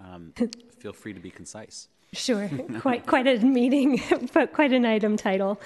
[0.00, 0.32] um,
[0.78, 1.88] feel free to be concise.
[2.14, 2.48] Sure,
[2.80, 4.00] quite quite a meeting,
[4.32, 5.60] but quite an item title.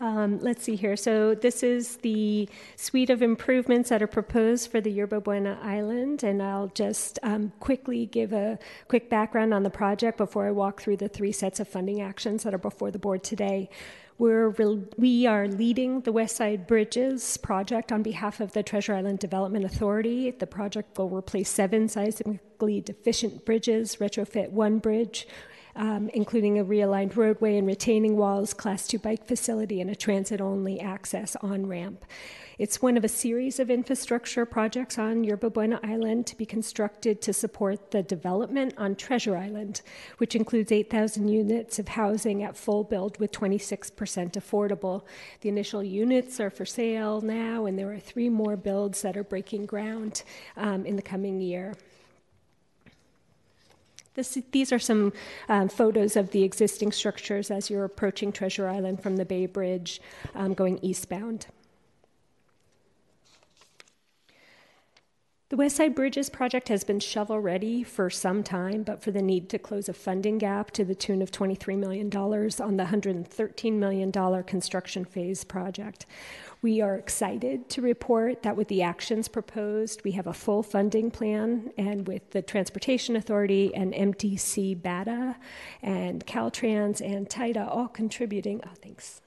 [0.00, 0.96] Um, let's see here.
[0.96, 6.22] So this is the suite of improvements that are proposed for the Yerba Buena Island,
[6.22, 8.58] and I'll just um, quickly give a
[8.88, 12.42] quick background on the project before I walk through the three sets of funding actions
[12.42, 13.70] that are before the board today.
[14.16, 14.50] We're
[14.96, 19.64] we are leading the West Side Bridges project on behalf of the Treasure Island Development
[19.64, 20.30] Authority.
[20.30, 25.26] The project will replace seven seismically deficient bridges, retrofit one bridge,
[25.74, 30.40] um, including a realigned roadway and retaining walls, class two bike facility, and a transit
[30.40, 32.04] only access on ramp.
[32.56, 37.20] It's one of a series of infrastructure projects on Yerba Buena Island to be constructed
[37.22, 39.82] to support the development on Treasure Island,
[40.18, 43.90] which includes 8,000 units of housing at full build with 26%
[44.34, 45.02] affordable.
[45.40, 49.24] The initial units are for sale now, and there are three more builds that are
[49.24, 50.22] breaking ground
[50.56, 51.74] um, in the coming year.
[54.14, 55.12] This, these are some
[55.48, 60.00] um, photos of the existing structures as you're approaching Treasure Island from the Bay Bridge
[60.36, 61.46] um, going eastbound.
[65.54, 69.22] The West Side Bridges project has been shovel ready for some time, but for the
[69.22, 73.72] need to close a funding gap to the tune of $23 million on the $113
[73.74, 76.06] million construction phase project.
[76.60, 81.12] We are excited to report that with the actions proposed, we have a full funding
[81.12, 85.36] plan, and with the Transportation Authority and MTC BATA
[85.82, 88.60] and Caltrans and TIDA all contributing.
[88.66, 89.20] Oh, thanks.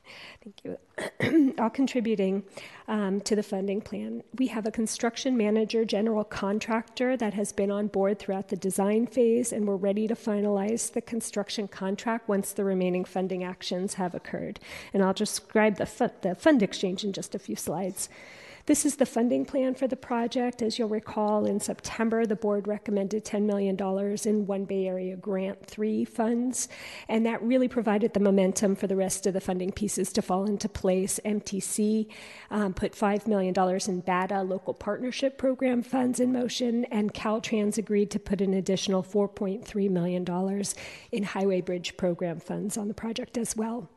[0.43, 1.53] Thank you.
[1.59, 2.43] all contributing
[2.87, 4.23] um, to the funding plan.
[4.37, 9.07] We have a construction manager, general contractor that has been on board throughout the design
[9.07, 14.15] phase, and we're ready to finalize the construction contract once the remaining funding actions have
[14.15, 14.59] occurred.
[14.93, 18.09] And I'll describe the, fu- the fund exchange in just a few slides.
[18.67, 20.61] This is the funding plan for the project.
[20.61, 23.77] As you'll recall, in September, the board recommended $10 million
[24.25, 26.67] in One Bay Area Grant 3 funds,
[27.07, 30.43] and that really provided the momentum for the rest of the funding pieces to fall
[30.43, 31.17] into place.
[31.23, 32.07] MTC
[32.51, 33.55] um, put $5 million
[33.87, 39.01] in BATA, local partnership program funds in motion, and Caltrans agreed to put an additional
[39.01, 40.25] $4.3 million
[41.13, 43.89] in highway bridge program funds on the project as well.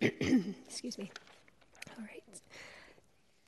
[0.00, 1.12] Excuse me.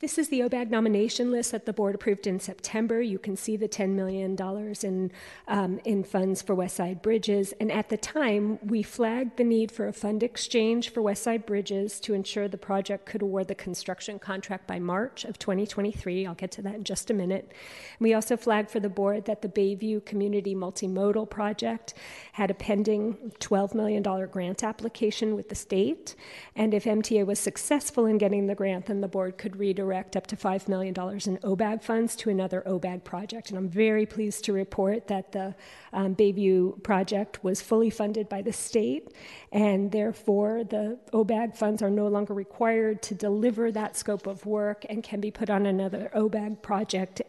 [0.03, 3.00] This is the OBAG nomination list that the board approved in September.
[3.00, 4.36] You can see the $10 million
[4.82, 5.12] in,
[5.46, 7.55] um, in funds for West Side Bridges.
[7.61, 11.46] And at the time, we flagged the need for a fund exchange for West Side
[11.46, 16.26] Bridges to ensure the project could award the construction contract by March of 2023.
[16.26, 17.53] I'll get to that in just a minute.
[18.00, 21.94] We also flagged for the board that the Bayview Community Multimodal Project
[22.32, 26.16] had a pending $12 million grant application with the state.
[26.57, 30.16] And if MTA was successful in getting the grant, then the board could redirect redirect
[30.16, 33.51] up to $5 million in OBAG funds to another OBAG project.
[33.51, 35.55] And I'm very pleased to report that the
[35.93, 39.12] um, Bayview project was fully funded by the state,
[39.53, 44.86] and therefore the OBAG funds are no longer required to deliver that scope of work
[44.88, 47.22] and can be put on another OBAG project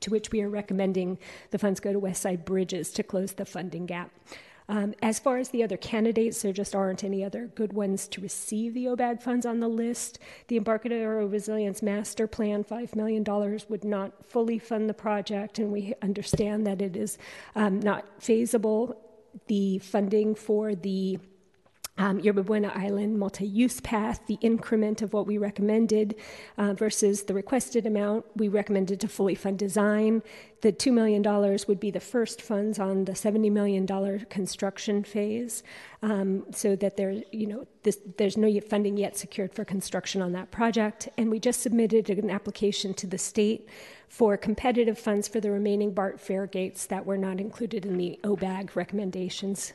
[0.00, 1.16] to which we are recommending
[1.50, 4.10] the funds go to West Side Bridges to close the funding gap.
[4.72, 8.22] Um, as far as the other candidates, there just aren't any other good ones to
[8.22, 10.18] receive the OBAG funds on the list.
[10.48, 13.22] The Embarcadero Resilience Master Plan, $5 million,
[13.68, 17.18] would not fully fund the project, and we understand that it is
[17.54, 18.98] um, not feasible.
[19.46, 21.18] The funding for the
[21.98, 26.14] um, Yerba Buena Island multi-use path, the increment of what we recommended
[26.56, 30.22] uh, versus the requested amount, we recommended to fully fund design.
[30.62, 31.22] The $2 million
[31.68, 33.86] would be the first funds on the $70 million
[34.30, 35.62] construction phase,
[36.02, 40.32] um, so that there, you know, this, there's no funding yet secured for construction on
[40.32, 41.10] that project.
[41.18, 43.68] And we just submitted an application to the state
[44.08, 48.18] for competitive funds for the remaining BART fare gates that were not included in the
[48.24, 49.74] OBAG recommendations.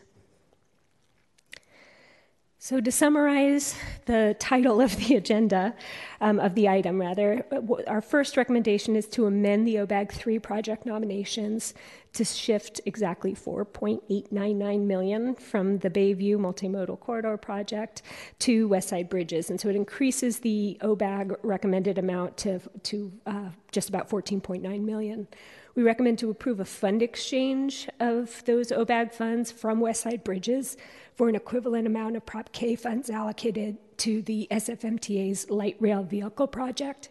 [2.67, 3.75] So, to summarize
[4.07, 5.73] the title of the agenda,
[6.19, 7.45] um, of the item rather,
[7.87, 11.73] our first recommendation is to amend the OBAG 3 project nominations
[12.11, 18.01] to shift exactly 4.899 million from the Bayview Multimodal Corridor project
[18.39, 19.49] to Westside Bridges.
[19.49, 25.29] And so it increases the OBAG recommended amount to, to uh, just about 14.9 million.
[25.77, 30.75] We recommend to approve a fund exchange of those OBAG funds from Westside Bridges
[31.13, 36.47] for an equivalent amount of Prop K funds allocated to the SFMTA's light rail vehicle
[36.47, 37.09] project.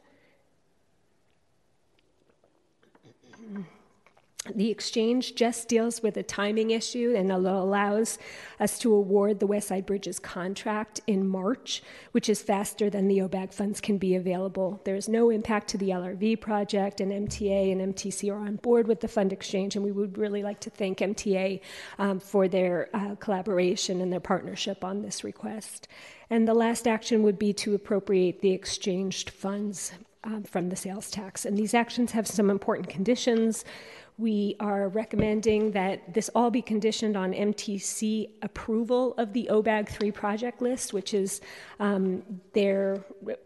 [4.55, 8.19] The exchange just deals with a timing issue and allows
[8.61, 11.83] us to award the West Side Bridges contract in March,
[12.13, 14.81] which is faster than the OBAG funds can be available.
[14.85, 18.87] There is no impact to the LRV project, and MTA and MTC are on board
[18.87, 21.61] with the fund exchange, and we would really like to thank MTA
[21.99, 25.89] um, for their uh, collaboration and their partnership on this request.
[26.31, 29.93] And the last action would be to appropriate the exchanged funds
[30.27, 31.45] um, from the sales tax.
[31.45, 33.65] And these actions have some important conditions.
[34.19, 40.11] We are recommending that this all be conditioned on MTC approval of the OBAG 3
[40.11, 41.43] project list, which is
[41.81, 42.23] um,
[42.55, 43.05] their,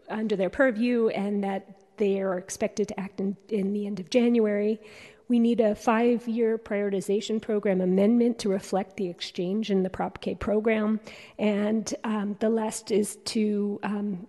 [0.09, 4.09] under their purview, and that they are expected to act in, in the end of
[4.09, 4.79] January.
[5.27, 10.19] We need a five year prioritization program amendment to reflect the exchange in the Prop
[10.21, 10.99] K program.
[11.37, 14.27] And um, the last is to um,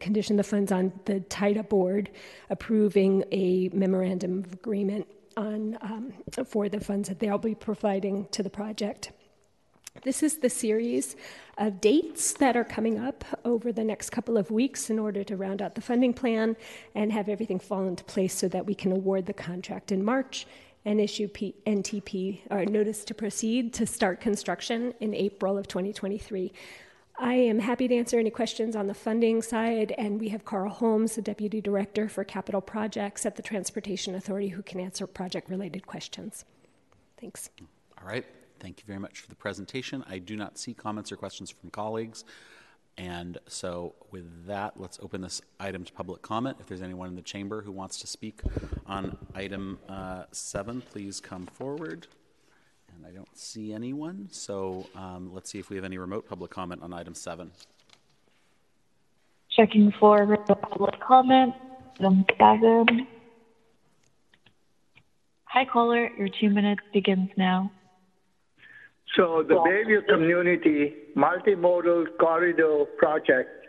[0.00, 2.10] condition the funds on the TIDA board
[2.50, 5.06] approving a memorandum of agreement
[5.36, 6.12] on, um,
[6.46, 9.12] for the funds that they'll be providing to the project.
[10.02, 11.14] This is the series
[11.56, 15.36] of dates that are coming up over the next couple of weeks in order to
[15.36, 16.56] round out the funding plan
[16.94, 20.46] and have everything fall into place so that we can award the contract in March
[20.84, 26.52] and issue P- NTP or notice to proceed to start construction in April of 2023.
[27.16, 30.68] I am happy to answer any questions on the funding side, and we have Carl
[30.68, 35.48] Holmes, the Deputy Director for Capital Projects at the Transportation Authority, who can answer project
[35.48, 36.44] related questions.
[37.20, 37.50] Thanks.
[38.00, 38.26] All right.
[38.58, 40.04] Thank you very much for the presentation.
[40.08, 42.24] I do not see comments or questions from colleagues.
[42.96, 46.56] And so, with that, let's open this item to public comment.
[46.60, 48.40] If there's anyone in the chamber who wants to speak
[48.86, 52.06] on item uh, seven, please come forward.
[52.96, 56.50] And I don't see anyone, so um, let's see if we have any remote public
[56.50, 57.50] comment on item seven.
[59.50, 61.54] Checking for remote public comment.
[61.98, 63.06] Item seven.
[65.44, 66.10] Hi, caller.
[66.18, 67.70] Your two minutes begins now.
[69.16, 73.66] So the Bayview Community Multimodal Corridor Project,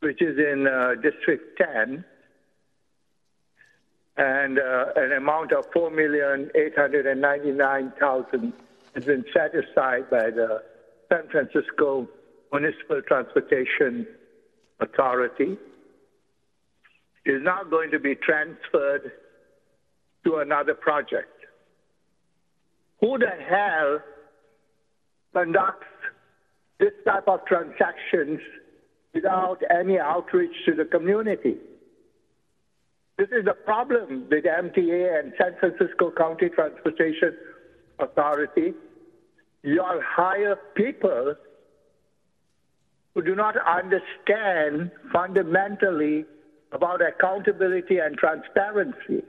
[0.00, 2.04] which is in uh, District 10,
[4.16, 8.52] and uh, an amount of four million eight hundred and ninety-nine thousand
[8.94, 10.62] has been set aside by the
[11.08, 12.08] San Francisco
[12.52, 14.06] Municipal Transportation
[14.80, 15.56] Authority.
[17.26, 19.12] Is now going to be transferred
[20.24, 21.28] to another project.
[23.00, 24.00] Who the hell
[25.32, 25.86] conducts
[26.78, 28.40] this type of transactions
[29.14, 31.56] without any outreach to the community?
[33.20, 37.36] This is the problem with MTA and San Francisco County Transportation
[37.98, 38.72] Authority.
[39.62, 41.34] You hire people
[43.12, 46.24] who do not understand fundamentally
[46.72, 49.22] about accountability and transparency.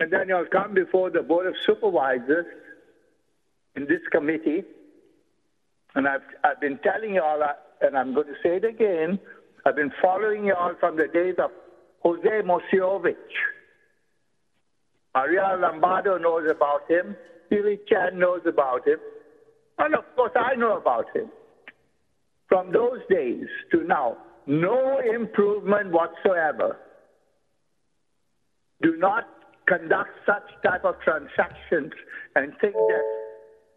[0.00, 2.46] And then you'll come before the Board of Supervisors
[3.76, 4.64] in this committee,
[5.94, 7.40] and I've, I've been telling you all,
[7.82, 9.20] and I'm going to say it again,
[9.64, 11.52] I've been following you all from the days of
[12.02, 13.14] Jose Moscovich.
[15.14, 17.16] Maria Lombardo knows about him.
[17.50, 18.98] Billy Chan knows about him.
[19.78, 21.30] And of course, I know about him.
[22.48, 26.76] From those days to now, no improvement whatsoever.
[28.82, 29.24] Do not
[29.66, 31.92] conduct such type of transactions
[32.34, 33.04] and think that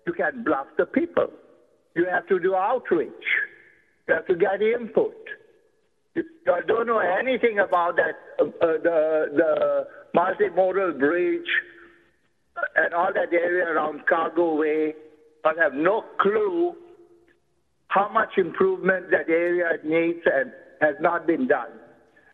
[0.08, 1.28] you can bluff the people.
[1.96, 3.12] You have to do outreach.
[4.08, 5.16] You have to get input.
[6.16, 11.48] You don't know anything about that, uh, uh, the, the multimodal bridge
[12.76, 14.94] and all that area around Cargo Way,
[15.44, 16.74] but have no clue
[17.88, 20.52] how much improvement that area needs and
[20.82, 21.72] has not been done.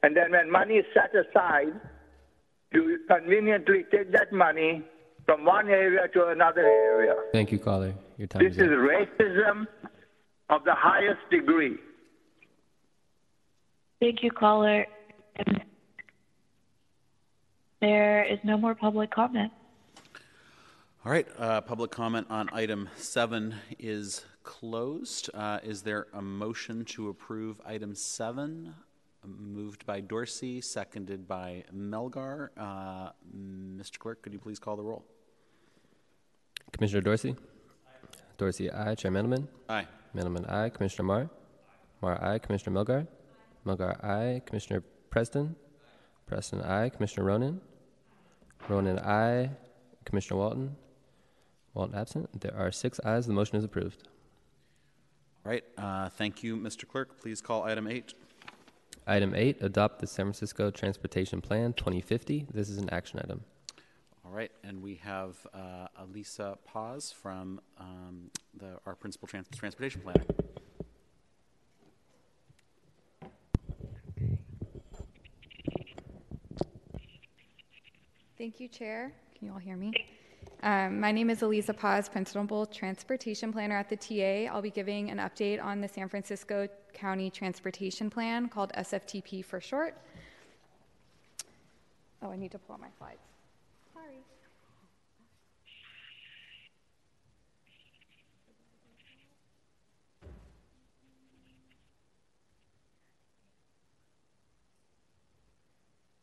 [0.04, 1.74] And then when money is set aside,
[2.72, 4.84] you conveniently take that money
[5.26, 7.16] from one area to another area.
[7.32, 7.94] Thank you, caller.
[8.18, 9.68] Your time this is, is racism
[10.50, 11.78] of the highest degree.
[14.02, 14.88] Thank you, caller.
[17.80, 19.52] There is no more public comment.
[21.06, 25.30] All right, uh, public comment on item seven is closed.
[25.34, 28.74] Uh, is there a motion to approve item seven?
[29.24, 32.50] Moved by Dorsey, seconded by Melgar.
[32.58, 34.00] Uh, Mr.
[34.00, 35.06] Clerk, could you please call the roll?
[36.72, 37.36] Commissioner Dorsey?
[38.40, 38.96] Dorsey, aye.
[38.96, 39.48] Chair Mandelman?
[39.70, 39.86] Aye.
[40.16, 40.70] Mandelman, aye.
[40.70, 41.30] Commissioner Mar?
[42.02, 42.40] Mar, aye.
[42.40, 43.08] Commissioner Melgar?
[43.66, 44.42] Melgar, aye.
[44.46, 45.56] Commissioner Preston?
[46.26, 46.90] Preston, aye.
[46.90, 47.60] Commissioner Ronen?
[48.68, 49.50] Ronen, aye.
[50.06, 50.76] Commissioner Walton?
[51.74, 52.42] Walton, absent.
[52.42, 53.28] There are six ayes.
[53.28, 54.08] The motion is approved.
[55.46, 56.88] All right, uh, thank you, Mr.
[56.88, 57.20] Clerk.
[57.20, 58.14] Please call item eight.
[59.08, 62.48] Item eight, adopt the San Francisco Transportation Plan 2050.
[62.54, 63.44] This is an action item.
[64.24, 70.02] All right, and we have uh, Aliza Paz from um, the, our principal trans- transportation
[70.02, 70.24] planner.
[78.42, 79.14] Thank you, Chair.
[79.38, 79.94] Can you all hear me?
[80.64, 84.52] Um, my name is Aliza Paz, Principal Transportation Planner at the TA.
[84.52, 89.62] I'll be giving an update on the San Francisco County Transportation Plan called SFTP for
[89.62, 89.96] short.
[92.24, 93.20] Oh, I need to pull up my slides.
[93.94, 94.18] Sorry.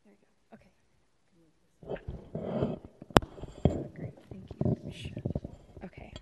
[0.05, 0.57] There we go.
[0.57, 0.71] Okay.
[3.95, 5.12] Great, thank you.
[5.85, 6.12] Okay.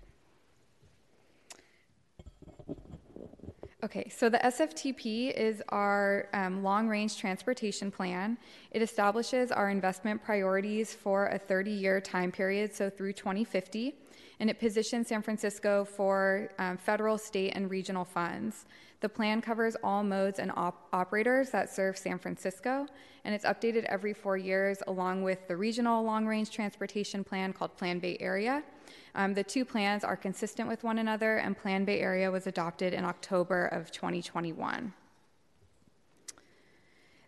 [3.87, 8.37] Okay, so the SFTP is our um, long range transportation plan.
[8.71, 13.95] It establishes our investment priorities for a 30 year time period, so through 2050,
[14.41, 18.65] and it positions San Francisco for um, federal, state, and regional funds.
[18.99, 22.87] The plan covers all modes and op- operators that serve San Francisco,
[23.23, 27.77] and it's updated every four years along with the regional long range transportation plan called
[27.77, 28.65] Plan Bay Area.
[29.17, 32.93] Um, the two plans are consistent with one another, and Plan Bay Area was adopted
[32.93, 34.93] in October of 2021.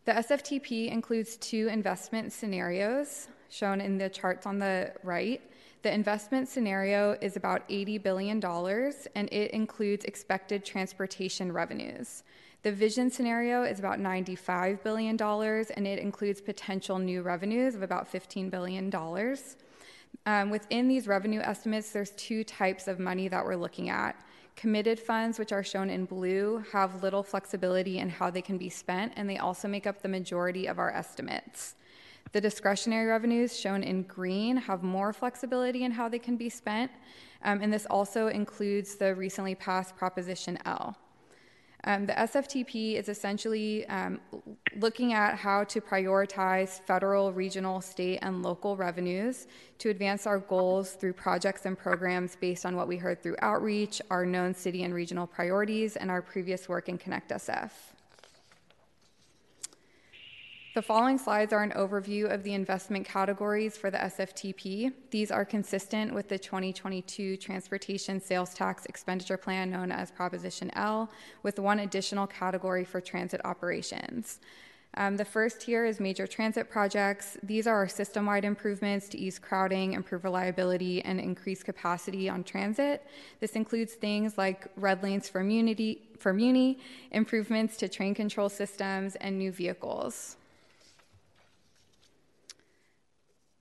[0.05, 5.41] The SFTP includes two investment scenarios shown in the charts on the right.
[5.81, 8.43] The investment scenario is about $80 billion,
[9.15, 12.21] and it includes expected transportation revenues.
[12.61, 18.11] The vision scenario is about $95 billion, and it includes potential new revenues of about
[18.11, 18.91] $15 billion.
[20.25, 24.15] Um, within these revenue estimates, there's two types of money that we're looking at.
[24.55, 28.69] Committed funds, which are shown in blue, have little flexibility in how they can be
[28.69, 31.75] spent, and they also make up the majority of our estimates.
[32.31, 36.91] The discretionary revenues, shown in green, have more flexibility in how they can be spent,
[37.43, 40.95] um, and this also includes the recently passed Proposition L.
[41.85, 44.19] Um, the SFTP is essentially um,
[44.75, 50.91] looking at how to prioritize federal, regional, state, and local revenues to advance our goals
[50.91, 54.93] through projects and programs based on what we heard through outreach, our known city and
[54.93, 57.71] regional priorities, and our previous work in Connect SF.
[60.75, 64.93] The following slides are an overview of the investment categories for the SFTP.
[65.09, 71.09] These are consistent with the 2022 Transportation Sales Tax Expenditure Plan known as Proposition L,
[71.41, 74.41] with one additional category for transit operations.
[74.93, 77.35] Um, the first here is major transit projects.
[77.41, 82.43] These are our system wide improvements to ease crowding, improve reliability, and increase capacity on
[82.43, 83.07] transit.
[83.39, 86.77] This includes things like red lanes for, Muni, for Muni,
[87.09, 90.35] improvements to train control systems, and new vehicles.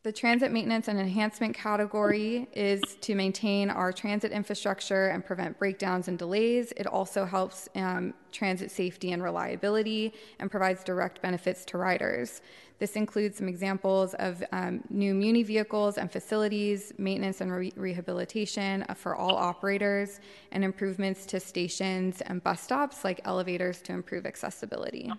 [0.09, 6.09] The transit maintenance and enhancement category is to maintain our transit infrastructure and prevent breakdowns
[6.09, 6.72] and delays.
[6.78, 12.40] It also helps um, transit safety and reliability and provides direct benefits to riders.
[12.78, 18.86] This includes some examples of um, new Muni vehicles and facilities, maintenance and re- rehabilitation
[18.96, 20.20] for all operators,
[20.52, 25.12] and improvements to stations and bus stops like elevators to improve accessibility.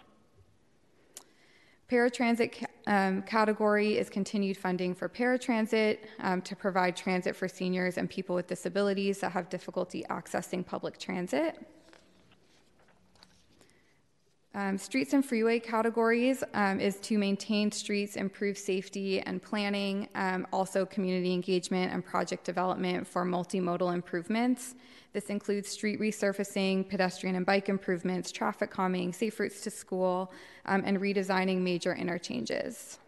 [1.89, 8.07] Paratransit um, category is continued funding for paratransit um, to provide transit for seniors and
[8.07, 11.57] people with disabilities that have difficulty accessing public transit.
[14.55, 20.47] Um, streets and freeway categories um, is to maintain streets, improve safety and planning, um,
[20.51, 24.75] also community engagement and project development for multimodal improvements.
[25.13, 30.31] This includes street resurfacing, pedestrian and bike improvements, traffic calming, safe routes to school,
[30.69, 32.99] um, and redesigning major interchanges.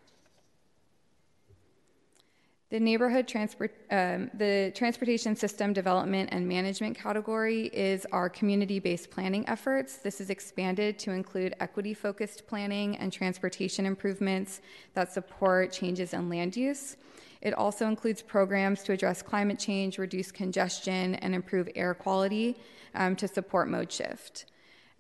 [2.72, 9.44] The neighborhood transport, um, the transportation system development and management category is our community-based planning
[9.50, 9.98] efforts.
[9.98, 14.62] This is expanded to include equity-focused planning and transportation improvements
[14.94, 16.96] that support changes in land use.
[17.42, 22.58] It also includes programs to address climate change, reduce congestion, and improve air quality
[22.96, 24.46] um, to support mode shift.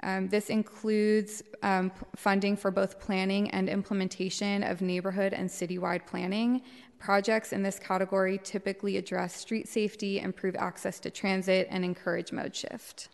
[0.03, 6.61] Um, this includes um, funding for both planning and implementation of neighborhood and citywide planning.
[6.97, 12.55] Projects in this category typically address street safety, improve access to transit, and encourage mode
[12.55, 13.09] shift.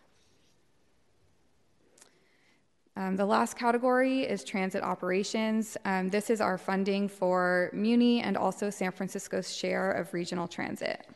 [2.96, 5.76] Um, the last category is transit operations.
[5.84, 11.06] Um, this is our funding for Muni and also San Francisco's share of regional transit.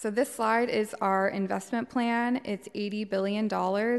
[0.00, 2.40] So this slide is our investment plan.
[2.46, 3.52] It's $80 billion,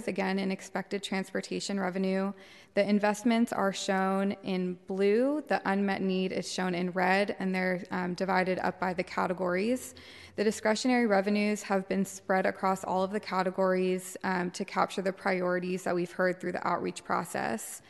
[0.08, 2.34] again, in expected transportation revenue.
[2.74, 5.44] The investments are shown in blue.
[5.48, 9.94] The unmet need is shown in red, and they're um, divided up by the categories.
[10.38, 15.14] The discretionary revenues have been spread across all of the categories um, to capture the
[15.14, 17.84] priorities that we've heard through the outreach process.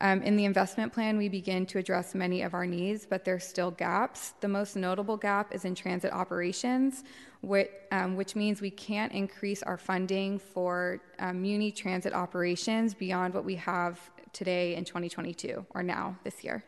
[0.00, 3.44] Um, in the investment plan, we begin to address many of our needs, but there's
[3.44, 4.34] still gaps.
[4.40, 7.04] The most notable gap is in transit operations,
[7.46, 13.34] which, um, which means we can't increase our funding for um, Muni transit operations beyond
[13.34, 13.98] what we have
[14.32, 16.64] today in 2022 or now this year.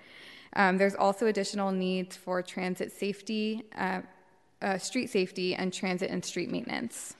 [0.54, 4.00] Um, there's also additional needs for transit safety, uh,
[4.62, 7.14] uh, street safety, and transit and street maintenance.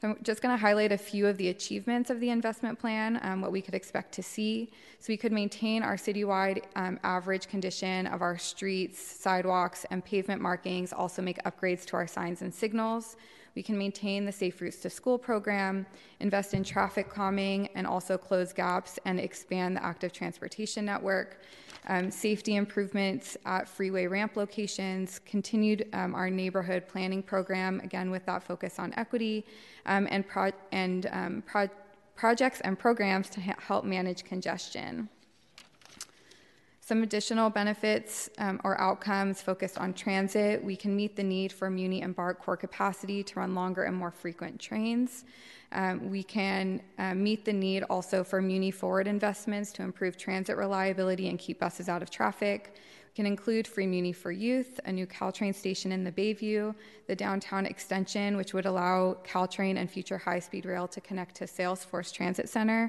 [0.00, 3.20] So I'm just going to highlight a few of the achievements of the investment plan,
[3.22, 4.70] um, what we could expect to see.
[4.98, 10.40] So we could maintain our citywide um, average condition of our streets, sidewalks, and pavement
[10.40, 13.16] markings, also make upgrades to our signs and signals.
[13.54, 15.86] We can maintain the Safe Routes to School program,
[16.20, 21.40] invest in traffic calming, and also close gaps and expand the active transportation network
[21.88, 28.24] um, safety improvements at freeway ramp locations, continued um, our neighborhood planning program, again with
[28.26, 29.44] that focus on equity,
[29.86, 31.68] um, and, pro- and um, pro-
[32.14, 35.08] projects and programs to ha- help manage congestion.
[36.90, 40.64] Some additional benefits um, or outcomes focused on transit.
[40.64, 43.96] We can meet the need for Muni and BART core capacity to run longer and
[43.96, 45.24] more frequent trains.
[45.70, 50.56] Um, we can uh, meet the need also for Muni forward investments to improve transit
[50.56, 52.74] reliability and keep buses out of traffic.
[53.14, 56.74] Can include Free Muni for Youth, a new Caltrain station in the Bayview,
[57.08, 61.44] the downtown extension, which would allow Caltrain and future high speed rail to connect to
[61.44, 62.88] Salesforce Transit Center,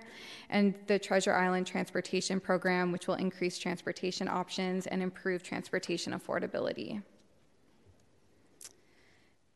[0.49, 7.02] and the Treasure Island Transportation Program, which will increase transportation options and improve transportation affordability.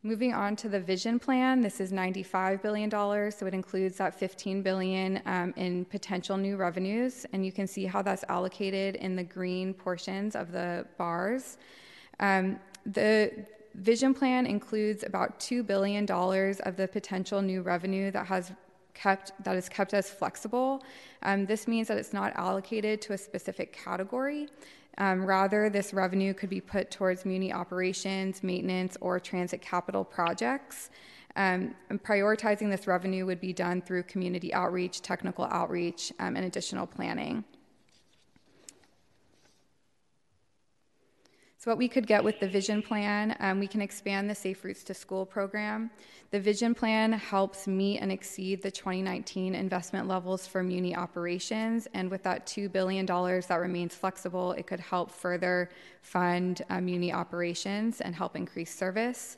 [0.06, 2.88] Moving on to the vision plan, this is $95 billion,
[3.32, 7.86] so it includes that 15 billion um, in potential new revenues, and you can see
[7.86, 11.58] how that's allocated in the green portions of the bars.
[12.20, 13.32] Um, the
[13.74, 18.52] vision plan includes about $2 billion of the potential new revenue that has
[18.94, 20.84] kept that is kept as flexible.
[21.22, 24.48] Um, this means that it's not allocated to a specific category.
[24.98, 30.90] Um, rather, this revenue could be put towards Muni operations, maintenance, or transit capital projects.
[31.36, 36.86] Um, prioritizing this revenue would be done through community outreach, technical outreach, um, and additional
[36.86, 37.44] planning.
[41.66, 44.84] What we could get with the vision plan, um, we can expand the Safe Routes
[44.84, 45.90] to School program.
[46.30, 52.08] The vision plan helps meet and exceed the 2019 investment levels for Muni operations, and
[52.08, 55.68] with that $2 billion that remains flexible, it could help further
[56.02, 59.36] fund uh, Muni operations and help increase service.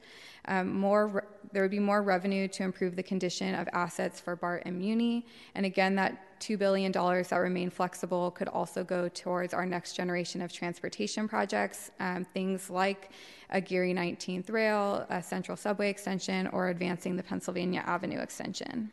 [0.48, 4.64] Um, more, there would be more revenue to improve the condition of assets for BART
[4.66, 5.24] and Muni,
[5.54, 10.42] and again, that $2 billion that remain flexible could also go towards our next generation
[10.42, 13.10] of transportation projects, um, things like
[13.50, 18.90] a Geary 19th rail, a central subway extension, or advancing the Pennsylvania Avenue extension.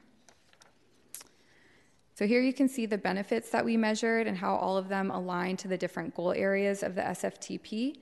[2.13, 5.11] So here you can see the benefits that we measured and how all of them
[5.11, 7.97] align to the different goal areas of the SFTP.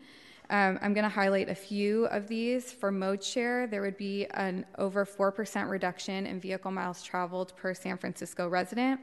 [0.49, 2.71] Um, I'm going to highlight a few of these.
[2.71, 7.73] For mode share, there would be an over 4% reduction in vehicle miles traveled per
[7.73, 9.01] San Francisco resident.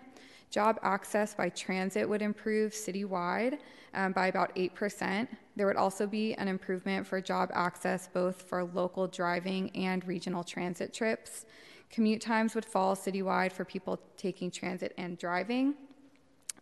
[0.51, 3.59] Job access by transit would improve citywide
[3.94, 5.28] um, by about 8%.
[5.56, 10.43] There would also be an improvement for job access both for local driving and regional
[10.43, 11.47] transit trips.
[11.90, 15.74] Commute times would fall citywide for people taking transit and driving.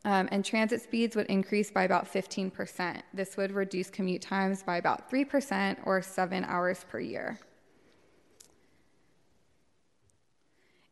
[0.05, 3.03] Um, and transit speeds would increase by about 15%.
[3.13, 7.39] This would reduce commute times by about 3% or seven hours per year.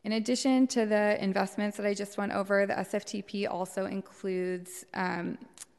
[0.07, 5.37] In addition to the investments that I just went over, the SFTP also includes um,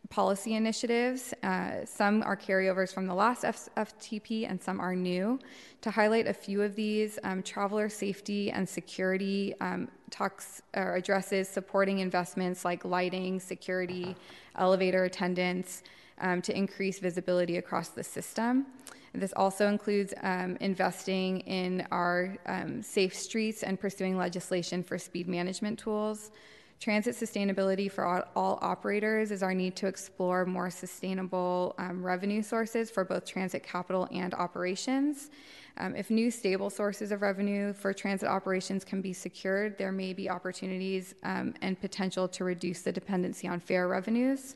[0.10, 1.34] policy initiatives.
[1.44, 5.40] Uh, some are carryovers from the last SFTP and some are new.
[5.80, 11.48] To highlight a few of these, um, traveler safety and security um, talks or addresses
[11.48, 14.14] supporting investments like lighting, security,
[14.58, 15.84] elevator attendance.
[16.20, 18.66] um, to increase visibility across the system.
[19.14, 25.28] This also includes um, investing in our um, safe streets and pursuing legislation for speed
[25.28, 26.32] management tools.
[26.80, 32.44] Transit sustainability for all, all operators is our need to explore more sustainable um, revenue
[32.44, 35.32] sources for both transit capital and operations.
[35.80, 40.14] Um, if new stable sources of revenue for transit operations can be secured, there may
[40.14, 44.56] be opportunities um, and potential to reduce the dependency on fare revenues.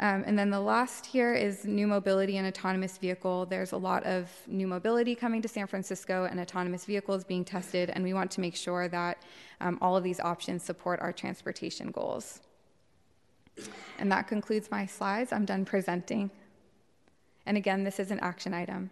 [0.00, 3.46] Um, and then the last here is new mobility and autonomous vehicle.
[3.46, 7.90] There's a lot of new mobility coming to San Francisco and autonomous vehicles being tested,
[7.90, 9.24] and we want to make sure that
[9.60, 12.40] um, all of these options support our transportation goals.
[13.98, 15.32] And that concludes my slides.
[15.32, 16.30] I'm done presenting.
[17.44, 18.90] And again, this is an action item.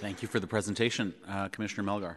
[0.00, 2.16] Thank you for the presentation, uh, Commissioner Melgar.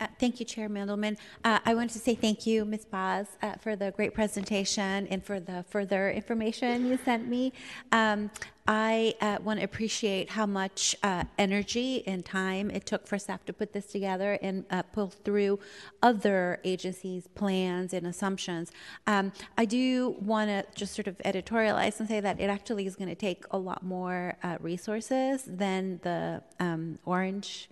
[0.00, 1.18] Uh, thank you, Chair Mandelman.
[1.44, 2.86] Uh, I wanted to say thank you, Ms.
[2.86, 7.52] Paz, uh, for the great presentation and for the further information you sent me.
[7.92, 8.30] Um,
[8.66, 13.44] I uh, want to appreciate how much uh, energy and time it took for staff
[13.44, 15.58] to put this together and pull through
[16.02, 18.72] other agencies' plans and assumptions.
[19.06, 22.96] Um, I do want to just sort of editorialize and say that it actually is
[22.96, 27.68] going to take a lot more resources than the um, orange,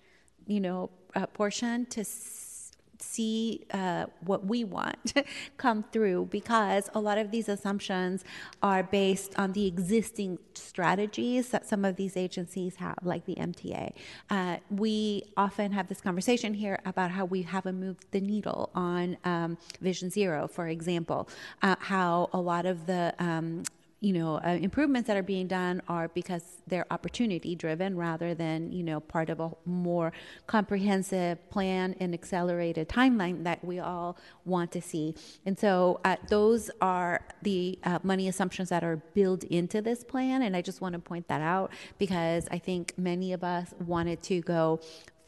[0.49, 5.13] you know, uh, portion to s- see uh, what we want
[5.57, 8.25] come through because a lot of these assumptions
[8.61, 13.93] are based on the existing strategies that some of these agencies have, like the MTA.
[14.29, 19.17] Uh, we often have this conversation here about how we haven't moved the needle on
[19.23, 21.29] um, Vision Zero, for example,
[21.61, 23.63] uh, how a lot of the um,
[24.01, 28.71] you know, uh, improvements that are being done are because they're opportunity driven rather than,
[28.71, 30.13] you know, part of a more
[30.47, 35.15] comprehensive plan and accelerated timeline that we all want to see.
[35.45, 40.43] And so uh, those are the uh, money assumptions that are built into this plan.
[40.43, 44.23] And I just want to point that out because I think many of us wanted
[44.23, 44.79] to go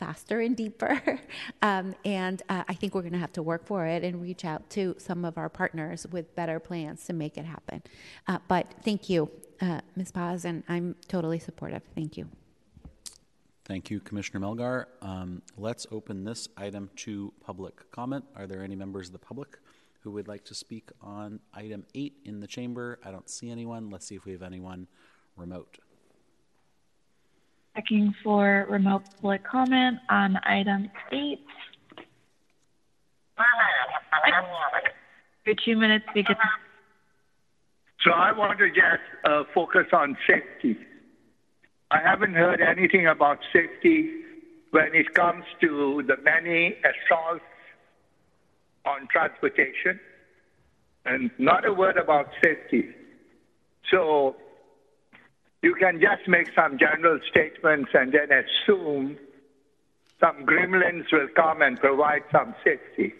[0.01, 0.99] faster and deeper.
[1.61, 4.43] um, and uh, I think we're going to have to work for it and reach
[4.43, 7.83] out to some of our partners with better plans to make it happen.
[8.27, 9.29] Uh, but thank you,
[9.61, 10.11] uh, Ms.
[10.11, 11.83] Paz, and I'm totally supportive.
[11.93, 12.27] Thank you.
[13.63, 14.85] Thank you, Commissioner Melgar.
[15.03, 18.25] Um, let's open this item to public comment.
[18.35, 19.59] Are there any members of the public
[20.01, 22.99] who would like to speak on item eight in the chamber?
[23.05, 23.91] I don't see anyone.
[23.91, 24.87] Let's see if we have anyone
[25.37, 25.77] remote.
[27.75, 31.39] Checking for remote public comment on item eight.
[35.45, 36.35] For two minutes because.
[38.03, 40.77] So I want to just uh, focus on safety.
[41.91, 44.09] I haven't heard anything about safety
[44.71, 47.43] when it comes to the many assaults
[48.85, 49.99] on transportation,
[51.05, 52.89] and not a word about safety.
[53.91, 54.35] So
[55.61, 59.17] you can just make some general statements and then assume
[60.19, 63.13] some gremlins will come and provide some safety.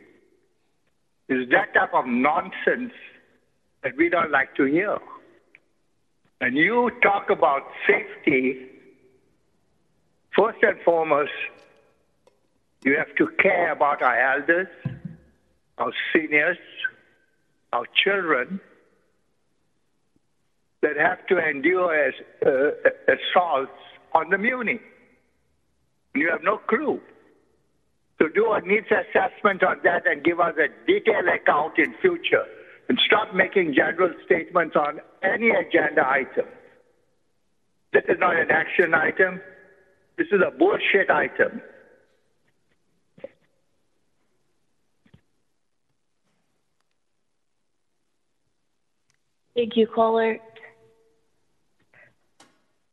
[1.29, 2.93] It's that type of nonsense
[3.83, 4.97] that we don't like to hear.
[6.39, 8.67] And you talk about safety,
[10.35, 11.31] first and foremost,
[12.83, 14.67] you have to care about our elders,
[15.77, 16.57] our seniors,
[17.71, 18.59] our children,
[20.81, 22.13] that have to endure as,
[22.45, 22.71] uh,
[23.07, 23.71] assaults
[24.13, 24.79] on the Muni.
[26.15, 26.99] You have no clue.
[28.19, 32.45] So do a needs assessment on that and give us a detailed account in future.
[32.89, 36.45] And stop making general statements on any agenda item.
[37.93, 39.41] This is not an action item.
[40.17, 41.61] This is a bullshit item.
[49.55, 50.39] Thank you, caller.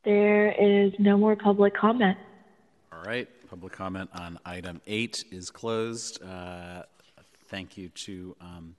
[0.03, 2.17] There is no more public comment.
[2.93, 3.27] All right.
[3.49, 6.23] Public comment on item eight is closed.
[6.23, 6.83] Uh,
[7.47, 8.75] thank you to um,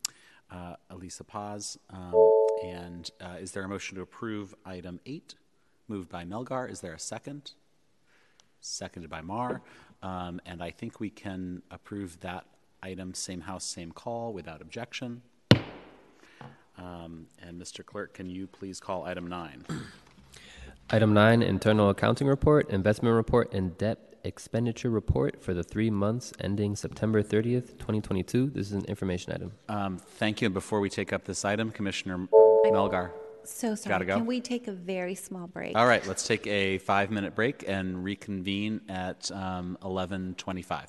[0.51, 1.78] uh, Aliza Paz.
[1.90, 2.14] Um,
[2.64, 5.34] and uh, is there a motion to approve item eight?
[5.88, 6.70] Moved by Melgar.
[6.70, 7.52] Is there a second?
[8.60, 9.60] Seconded by Mar.
[10.02, 12.44] Um, and I think we can approve that
[12.82, 15.22] item, same house, same call, without objection.
[16.78, 17.84] Um, and Mr.
[17.84, 19.66] Clerk, can you please call item nine?
[20.92, 26.32] Item 9, Internal Accounting Report, Investment Report, and Debt Expenditure Report for the three months
[26.40, 28.50] ending September 30th, 2022.
[28.50, 29.52] This is an information item.
[29.68, 30.46] Um, thank you.
[30.46, 32.26] And before we take up this item, Commissioner
[32.66, 33.12] Melgar.
[33.44, 33.94] So sorry.
[33.94, 34.16] Gotta go.
[34.16, 35.76] Can we take a very small break?
[35.76, 40.88] All right, let's take a five minute break and reconvene at um, 1125.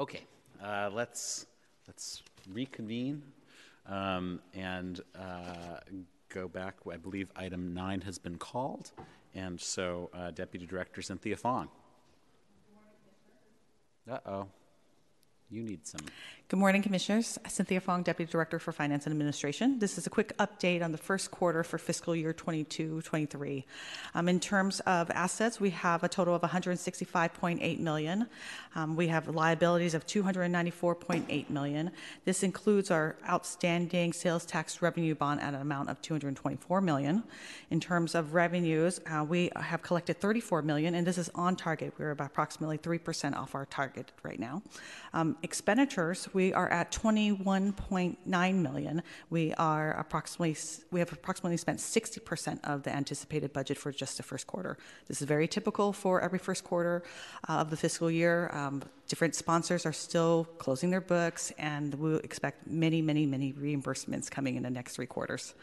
[0.00, 0.22] Okay,
[0.64, 1.44] uh, let's
[1.86, 3.22] let's reconvene
[3.84, 5.76] um, and uh,
[6.30, 6.76] go back.
[6.90, 8.92] I believe item nine has been called,
[9.34, 11.68] and so uh, Deputy Director Cynthia Fong.
[14.10, 14.46] Uh oh,
[15.50, 16.00] you need some.
[16.50, 17.38] Good morning, Commissioners.
[17.46, 19.78] Cynthia Fong, Deputy Director for Finance and Administration.
[19.78, 23.62] This is a quick update on the first quarter for fiscal year 22-23.
[24.16, 28.26] Um, in terms of assets, we have a total of 165.8 million.
[28.74, 31.92] Um, we have liabilities of 294.8 million.
[32.24, 37.22] This includes our outstanding sales tax revenue bond at an amount of 224 million.
[37.70, 41.94] In terms of revenues, uh, we have collected 34 million, and this is on target.
[41.96, 44.62] We're about approximately 3% off our target right now.
[45.12, 49.02] Um, expenditures, we are at 21.9 million.
[49.28, 50.56] We are approximately
[50.90, 54.78] we have approximately spent 60% of the anticipated budget for just the first quarter.
[55.06, 57.02] This is very typical for every first quarter
[57.48, 58.50] uh, of the fiscal year.
[58.52, 64.30] Um, different sponsors are still closing their books, and we expect many, many, many reimbursements
[64.30, 65.54] coming in the next three quarters.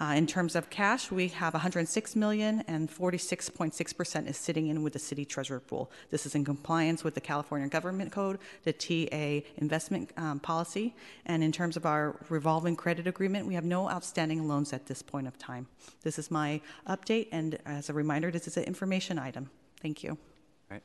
[0.00, 4.94] Uh, in terms of cash, we have 106 million and 46.6% is sitting in with
[4.94, 5.90] the city treasurer pool.
[6.10, 10.94] This is in compliance with the California Government Code, the TA investment um, policy,
[11.26, 15.02] and in terms of our revolving credit agreement, we have no outstanding loans at this
[15.02, 15.66] point of time.
[16.02, 19.50] This is my update, and as a reminder, this is an information item.
[19.82, 20.12] Thank you.
[20.12, 20.16] All
[20.70, 20.82] right.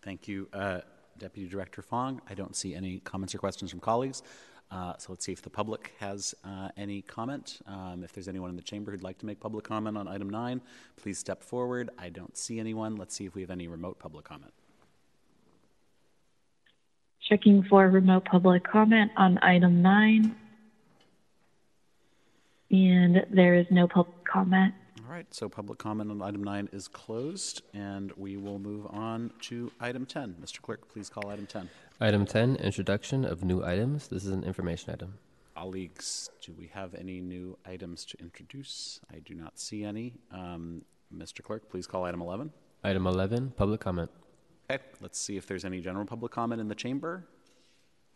[0.00, 0.80] Thank you, uh,
[1.18, 2.22] Deputy Director Fong.
[2.30, 4.22] I don't see any comments or questions from colleagues.
[4.70, 7.60] Uh, so let's see if the public has uh, any comment.
[7.66, 10.28] Um, if there's anyone in the chamber who'd like to make public comment on item
[10.28, 10.60] nine,
[10.96, 11.90] please step forward.
[11.98, 12.96] I don't see anyone.
[12.96, 14.52] Let's see if we have any remote public comment.
[17.28, 20.36] Checking for remote public comment on item nine.
[22.70, 24.74] And there is no public comment.
[25.08, 29.30] All right, so public comment on item nine is closed, and we will move on
[29.40, 30.36] to item 10.
[30.38, 30.60] Mr.
[30.60, 31.70] Clerk, please call item 10.
[31.98, 34.08] Item 10, introduction of new items.
[34.08, 35.14] This is an information item.
[35.56, 39.00] Colleagues, do we have any new items to introduce?
[39.10, 40.12] I do not see any.
[40.30, 41.42] Um, Mr.
[41.42, 42.52] Clerk, please call item 11.
[42.84, 44.10] Item 11, public comment.
[44.70, 47.26] Okay, let's see if there's any general public comment in the chamber.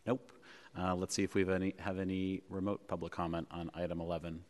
[0.06, 0.30] Nope.
[0.78, 4.44] Uh, let's see if we have any, have any remote public comment on item 11.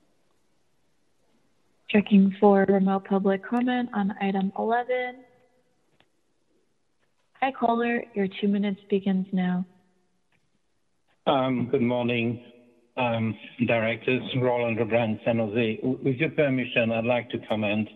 [1.93, 5.17] Checking for remote public comment on item 11.
[7.43, 8.03] Hi, caller.
[8.15, 9.67] Your two minutes begins now.
[11.27, 12.43] Um, good morning,
[12.97, 13.37] um,
[13.67, 14.23] directors.
[14.41, 15.81] Roland Lebrun, San Jose.
[15.83, 17.91] With your permission, I'd like to comment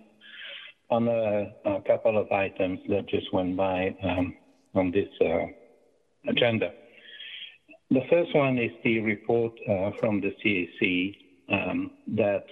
[0.91, 4.35] on a, a couple of items that just went by um,
[4.75, 5.47] on this uh,
[6.29, 6.71] agenda.
[7.91, 11.17] The first one is the report uh, from the CAC
[11.51, 12.45] um, that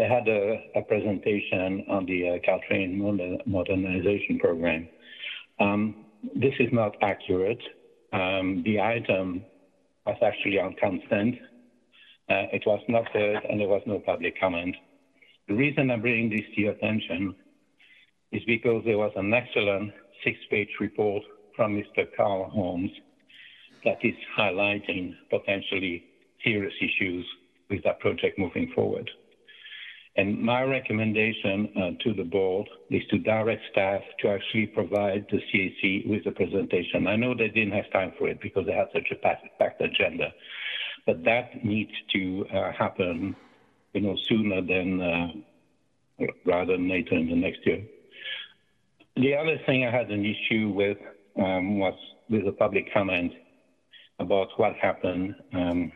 [0.00, 2.96] they had a, a presentation on the uh, Caltrain
[3.44, 4.88] modernization program.
[5.60, 7.60] Um, this is not accurate.
[8.14, 9.44] Um, the item
[10.06, 11.34] was actually on consent.
[12.30, 14.74] Uh, it was not heard and there was no public comment.
[15.48, 17.34] The reason I'm bringing this to your attention
[18.32, 19.92] is because there was an excellent
[20.24, 21.24] six-page report
[21.54, 22.06] from Mr.
[22.16, 22.92] Carl Holmes
[23.84, 26.04] that is highlighting potentially
[26.42, 27.26] serious issues
[27.68, 29.10] with that project moving forward.
[30.16, 35.38] And my recommendation uh, to the board is to direct staff to actually provide the
[35.38, 37.06] CAC with the presentation.
[37.06, 40.32] I know they didn't have time for it because they had such a packed agenda,
[41.06, 43.36] but that needs to uh, happen,
[43.92, 47.82] you know, sooner than uh, rather than later in the next year.
[49.16, 50.98] The other thing I had an issue with
[51.36, 51.94] um, was
[52.28, 53.32] with the public comment
[54.18, 55.92] about what happened um,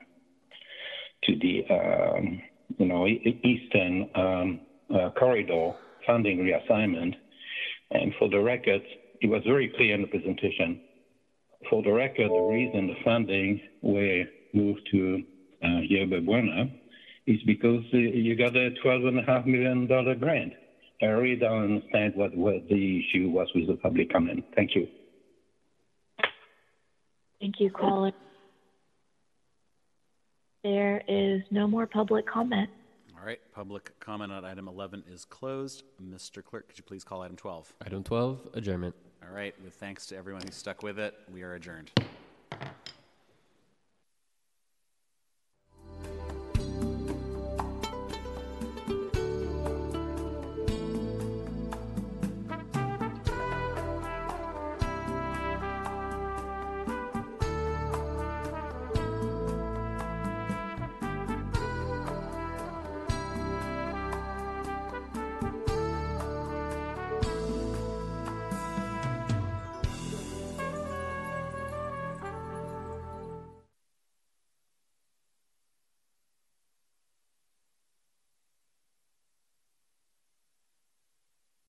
[1.24, 2.42] to the um,
[2.78, 4.60] you know, Eastern um,
[4.94, 5.72] uh, Corridor
[6.06, 7.14] funding reassignment.
[7.90, 8.82] And for the record,
[9.20, 10.80] it was very clear in the presentation.
[11.70, 15.22] For the record, the reason the funding were moved to
[15.64, 16.70] uh, Yerba Buena
[17.26, 19.86] is because you got a $12.5 million
[20.18, 20.52] grant.
[21.00, 24.44] I really don't understand what, what the issue was with the public comment.
[24.54, 24.86] Thank you.
[27.40, 28.12] Thank you, caller.
[30.64, 32.70] There is no more public comment.
[33.14, 35.82] All right, public comment on item 11 is closed.
[36.02, 36.42] Mr.
[36.42, 37.74] Clerk, could you please call item 12?
[37.84, 38.94] Item 12, adjournment.
[39.22, 41.90] All right, with thanks to everyone who stuck with it, we are adjourned.